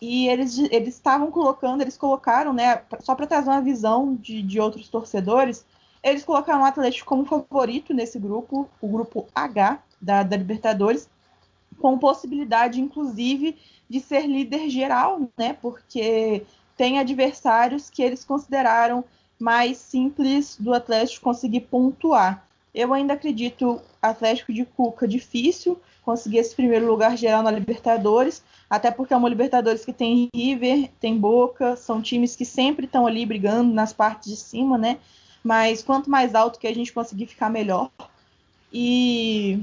[0.00, 4.88] e eles estavam colocando, eles colocaram, né, só para trazer uma visão de, de outros
[4.88, 5.64] torcedores,
[6.02, 11.08] eles colocaram o Atlético como favorito nesse grupo, o grupo H da, da Libertadores,
[11.80, 13.56] com possibilidade, inclusive,
[13.88, 15.54] de ser líder geral, né?
[15.54, 16.44] Porque
[16.76, 19.04] tem adversários que eles consideraram
[19.38, 22.46] mais simples do Atlético conseguir pontuar.
[22.74, 28.90] Eu ainda acredito Atlético de Cuca difícil conseguir esse primeiro lugar geral na Libertadores, até
[28.90, 33.24] porque é uma Libertadores que tem River, tem Boca, são times que sempre estão ali
[33.24, 34.98] brigando nas partes de cima, né?
[35.42, 37.90] Mas quanto mais alto que a gente conseguir ficar melhor.
[38.72, 39.62] E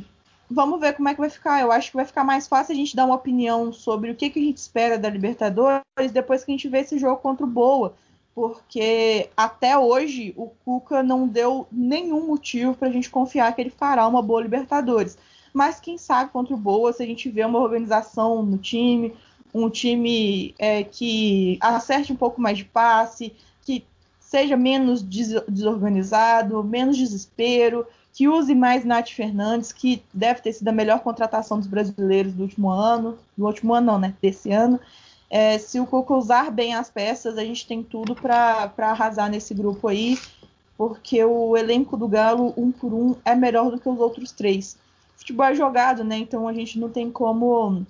[0.50, 1.62] vamos ver como é que vai ficar.
[1.62, 4.30] Eu acho que vai ficar mais fácil a gente dar uma opinião sobre o que,
[4.30, 5.84] que a gente espera da Libertadores
[6.14, 7.94] depois que a gente vê esse jogo contra o Boa.
[8.34, 13.70] Porque até hoje o Cuca não deu nenhum motivo para a gente confiar que ele
[13.70, 15.18] fará uma boa Libertadores.
[15.54, 19.14] Mas quem sabe contra o Boa, se a gente vê uma organização no time,
[19.54, 23.34] um time é, que acerte um pouco mais de passe,
[23.66, 23.86] que
[24.20, 30.74] seja menos desorganizado, menos desespero, que use mais Nath Fernandes, que deve ter sido a
[30.74, 34.80] melhor contratação dos brasileiros do último ano, do último ano não, né, desse ano.
[35.34, 39.54] É, se o Cuca usar bem as peças, a gente tem tudo para arrasar nesse
[39.54, 40.20] grupo aí,
[40.78, 44.78] porque o elenco do Galo, um por um, é melhor do que os outros três.
[45.16, 46.18] Futebol é jogado, né?
[46.18, 47.88] Então a gente não tem como,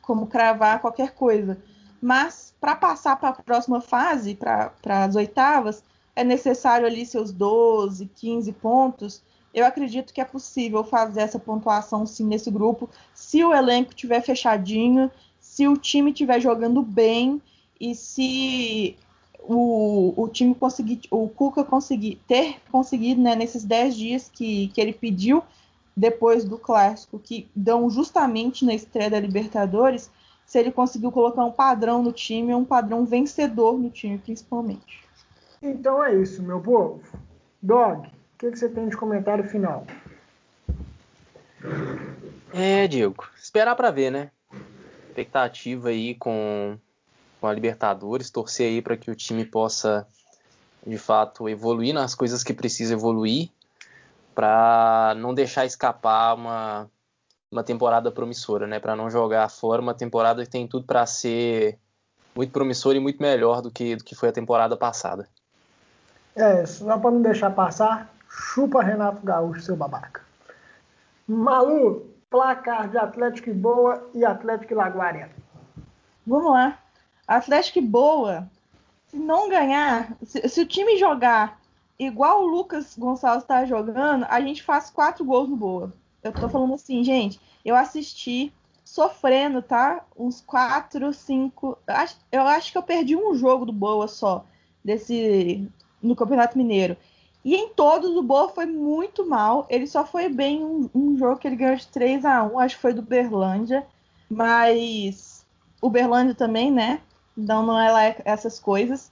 [0.00, 1.58] como cravar qualquer coisa.
[2.00, 4.72] Mas para passar para a próxima fase, para
[5.04, 5.82] as oitavas,
[6.14, 9.24] é necessário ali seus 12, 15 pontos.
[9.52, 14.20] Eu acredito que é possível fazer essa pontuação sim nesse grupo, se o elenco tiver
[14.20, 15.10] fechadinho,
[15.50, 17.42] se o time estiver jogando bem
[17.80, 18.96] e se
[19.40, 24.80] o, o time conseguir, o Cuca conseguir ter conseguido né, nesses 10 dias que, que
[24.80, 25.42] ele pediu
[25.96, 30.08] depois do clássico, que dão justamente na estreia da Libertadores,
[30.46, 35.02] se ele conseguiu colocar um padrão no time, um padrão vencedor no time, principalmente.
[35.60, 37.02] Então é isso, meu povo.
[37.60, 39.84] Dog, o que, que você tem de comentário final?
[42.54, 44.30] É, Diego, esperar para ver, né?
[45.10, 46.78] Expectativa aí com,
[47.40, 50.06] com a Libertadores, torcer aí para que o time possa
[50.86, 53.50] de fato evoluir nas coisas que precisa evoluir,
[54.34, 56.88] para não deixar escapar uma
[57.50, 58.78] uma temporada promissora, né?
[58.78, 61.78] Para não jogar fora uma temporada que tem tudo para ser
[62.34, 65.28] muito promissora e muito melhor do que, do que foi a temporada passada.
[66.36, 70.22] É, só para não deixar passar, chupa Renato Gaúcho, seu babaca.
[71.26, 75.30] Malu, placar de Atlético Boa e Atlético Laguária.
[76.26, 76.78] Vamos lá.
[77.26, 78.48] Atlético Boa,
[79.08, 81.60] se não ganhar, se, se o time jogar
[81.98, 85.92] igual o Lucas Gonçalves está jogando, a gente faz quatro gols no Boa.
[86.22, 88.52] Eu tô falando assim, gente, eu assisti
[88.84, 90.04] sofrendo, tá?
[90.16, 91.78] Uns quatro, cinco.
[92.32, 94.44] Eu acho que eu perdi um jogo do Boa só,
[94.84, 95.68] desse.
[96.02, 96.96] no Campeonato Mineiro.
[97.44, 99.66] E em todos o Boa foi muito mal.
[99.68, 102.76] Ele só foi bem um, um jogo que ele ganhou de 3 a 1 acho
[102.76, 103.86] que foi do Berlândia.
[104.28, 105.46] Mas
[105.80, 107.00] o Berlândia também, né?
[107.36, 109.10] Então não é lá essas coisas.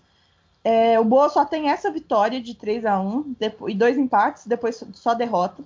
[0.63, 4.47] É, o Boa só tem essa vitória de 3 a 1 depois, e dois empates,
[4.47, 5.65] depois só derrota.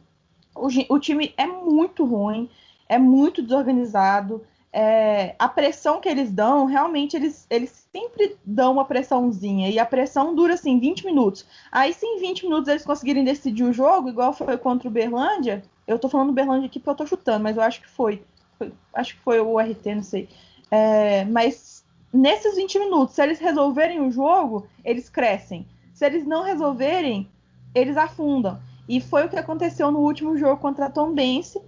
[0.54, 2.48] O, o time é muito ruim,
[2.88, 8.86] é muito desorganizado, é, a pressão que eles dão, realmente eles, eles sempre dão uma
[8.86, 9.68] pressãozinha.
[9.68, 11.44] E a pressão dura assim 20 minutos.
[11.70, 15.62] Aí, se em 20 minutos eles conseguirem decidir o jogo, igual foi contra o Berlândia,
[15.86, 18.22] eu tô falando Berlândia aqui porque eu tô chutando, mas eu acho que foi.
[18.58, 20.28] foi acho que foi o RT, não sei.
[20.70, 25.66] É, mas nesses 20 minutos, se eles resolverem o jogo, eles crescem.
[25.92, 27.28] Se eles não resolverem,
[27.74, 28.58] eles afundam.
[28.88, 31.60] E foi o que aconteceu no último jogo contra a Tom Bense,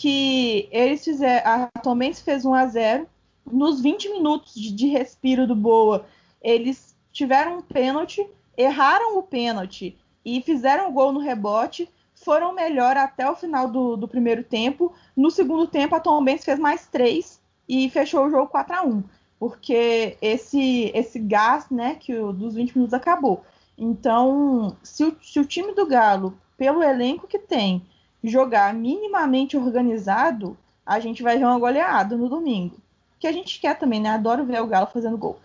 [0.00, 1.68] que eles fizeram.
[1.74, 3.06] A Tom Bense fez 1 a 0
[3.44, 6.06] Nos 20 minutos de, de respiro do Boa,
[6.40, 8.26] eles tiveram um pênalti,
[8.56, 11.86] erraram o pênalti e fizeram o gol no rebote.
[12.14, 14.90] Foram melhor até o final do, do primeiro tempo.
[15.14, 17.38] No segundo tempo, a Tom Bense fez mais três
[17.68, 19.04] e fechou o jogo 4 a 1
[19.38, 23.42] porque esse esse gás, né, que o, dos 20 minutos acabou.
[23.76, 27.82] Então, se o, se o time do Galo, pelo elenco que tem,
[28.22, 32.76] jogar minimamente organizado, a gente vai ver uma goleada no domingo.
[33.18, 34.10] Que a gente quer também, né?
[34.10, 35.38] Adoro ver o Galo fazendo gol.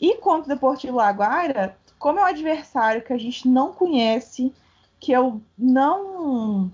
[0.00, 4.52] E contra o Deportivo Laguaira, como é um adversário que a gente não conhece,
[4.98, 6.70] que eu não.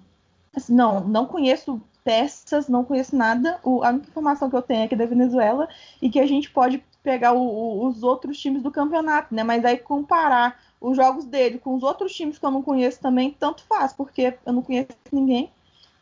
[0.69, 3.61] Não, não conheço peças, não conheço nada.
[3.63, 5.69] O, a única informação que eu tenho é aqui da Venezuela
[6.01, 9.43] e que a gente pode pegar o, o, os outros times do campeonato, né?
[9.43, 13.31] Mas aí comparar os jogos dele com os outros times que eu não conheço também,
[13.31, 15.51] tanto faz, porque eu não conheço ninguém.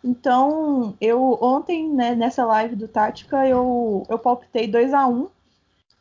[0.02, 5.28] Então, eu ontem, né, nessa live do Tática, eu, eu palpitei 2 a 1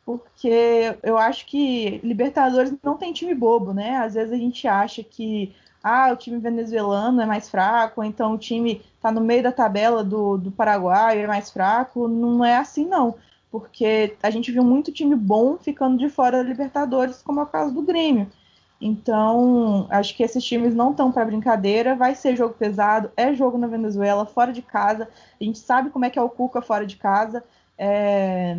[0.04, 3.96] porque eu acho que Libertadores não tem time bobo, né?
[3.98, 8.38] Às vezes a gente acha que ah, o time venezuelano é mais fraco, então o
[8.38, 12.08] time está no meio da tabela do, do Paraguai é mais fraco.
[12.08, 13.16] Não é assim, não.
[13.50, 17.46] Porque a gente viu muito time bom ficando de fora da Libertadores, como é o
[17.46, 18.28] caso do Grêmio.
[18.80, 21.94] Então, acho que esses times não estão para brincadeira.
[21.94, 25.08] Vai ser jogo pesado, é jogo na Venezuela, fora de casa.
[25.40, 27.42] A gente sabe como é que é o Cuca fora de casa.
[27.78, 28.58] É...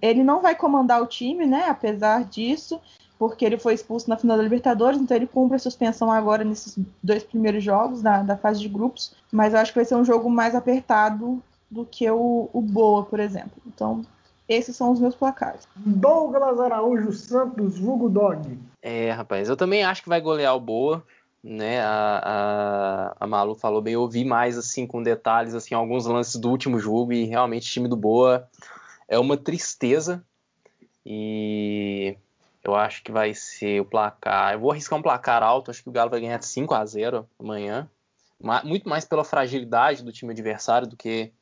[0.00, 1.66] Ele não vai comandar o time, né?
[1.68, 2.80] Apesar disso,
[3.18, 6.78] porque ele foi expulso na final da Libertadores, então ele cumpre a suspensão agora nesses
[7.02, 9.14] dois primeiros jogos da, da fase de grupos.
[9.30, 13.20] Mas acho que vai ser um jogo mais apertado do que o, o Boa, por
[13.20, 13.62] exemplo.
[13.66, 14.04] Então,
[14.48, 15.66] esses são os meus placares.
[15.76, 18.58] Douglas Araújo Santos, vulgo dog.
[18.80, 21.02] É, rapaz, eu também acho que vai golear o Boa,
[21.42, 21.80] né?
[21.80, 26.36] A, a, a Malu falou bem, eu ouvi mais assim com detalhes assim alguns lances
[26.36, 28.48] do último jogo e realmente o time do Boa
[29.08, 30.24] é uma tristeza
[31.04, 32.16] e
[32.64, 34.54] eu acho que vai ser o placar.
[34.54, 36.84] Eu vou arriscar um placar alto, acho que o Galo vai ganhar de 5 a
[36.84, 37.88] 0 amanhã.
[38.64, 41.32] Muito mais pela fragilidade do time adversário do que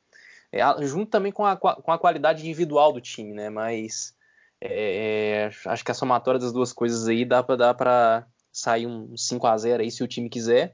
[0.55, 3.49] é, junto também com a, com a qualidade individual do time, né?
[3.49, 4.15] Mas
[4.61, 9.17] é, é, acho que a somatória das duas coisas aí dá para para sair um
[9.17, 10.73] 5 a 0 aí se o time quiser.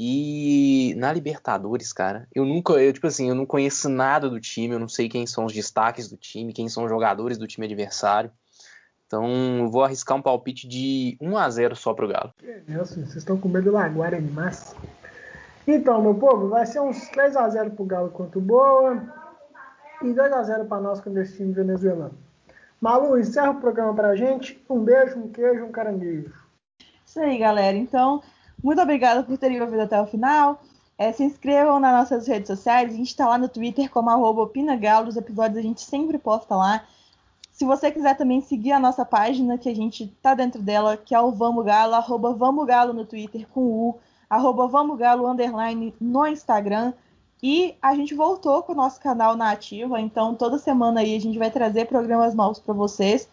[0.00, 4.74] E na Libertadores, cara, eu nunca, eu tipo assim, eu não conheço nada do time,
[4.74, 7.66] eu não sei quem são os destaques do time, quem são os jogadores do time
[7.66, 8.30] adversário.
[9.08, 12.32] Então, eu vou arriscar um palpite de 1 a 0 só pro Galo.
[12.68, 14.76] Nelson, vocês estão com medo do Laguara demais.
[15.70, 19.02] Então, meu povo, vai ser uns 3 a 0 pro Galo contra o Boa
[20.00, 22.16] e 2 a 0 para nós contra esse time venezuelano.
[22.80, 24.64] Malu, encerra o programa pra gente.
[24.66, 26.32] Um beijo, um queijo, um caranguejo.
[27.04, 27.76] Isso aí, galera.
[27.76, 28.22] Então,
[28.64, 30.62] muito obrigada por terem ouvido até o final.
[30.96, 32.90] É, se inscrevam nas nossas redes sociais.
[32.90, 35.08] A gente está lá no Twitter como Opinagalo.
[35.08, 36.82] Os episódios a gente sempre posta lá.
[37.52, 41.14] Se você quiser também seguir a nossa página, que a gente tá dentro dela, que
[41.14, 45.94] é o Vamos Galo, arroba Vamos Galo no Twitter com U, arroba Vamos Galo underline
[46.00, 46.92] no Instagram.
[47.42, 51.20] E a gente voltou com o nosso canal na ativa, então toda semana aí a
[51.20, 53.28] gente vai trazer programas novos para vocês.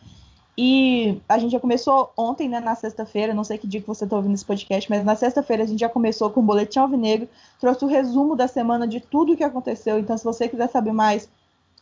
[0.57, 4.05] E a gente já começou ontem, né, na sexta-feira, não sei que dia que você
[4.05, 7.27] está ouvindo esse podcast, mas na sexta-feira a gente já começou com o Boletim Alvinegro,
[7.59, 9.99] trouxe o resumo da semana de tudo o que aconteceu.
[9.99, 11.27] Então, se você quiser saber mais,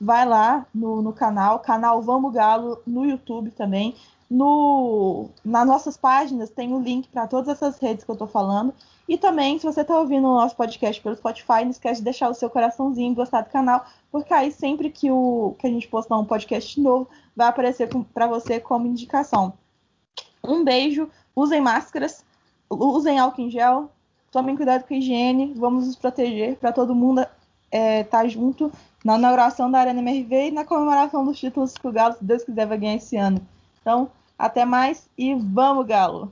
[0.01, 3.95] vai lá no, no canal, canal Vamos Galo, no YouTube também.
[4.29, 8.73] No, nas nossas páginas tem o link para todas essas redes que eu estou falando.
[9.07, 12.29] E também, se você está ouvindo o nosso podcast pelo Spotify, não esquece de deixar
[12.29, 16.17] o seu coraçãozinho gostar do canal, porque aí sempre que, o, que a gente postar
[16.17, 19.53] um podcast novo, vai aparecer para você como indicação.
[20.43, 22.23] Um beijo, usem máscaras,
[22.69, 23.89] usem álcool em gel,
[24.31, 27.31] tomem cuidado com a higiene, vamos nos proteger para todo mundo estar
[27.71, 28.71] é, tá junto
[29.03, 32.43] na inauguração da Arena MRV e na comemoração dos títulos que o Galo, se Deus
[32.43, 33.45] quiser, vai ganhar esse ano.
[33.81, 36.31] Então, até mais e vamos, Galo!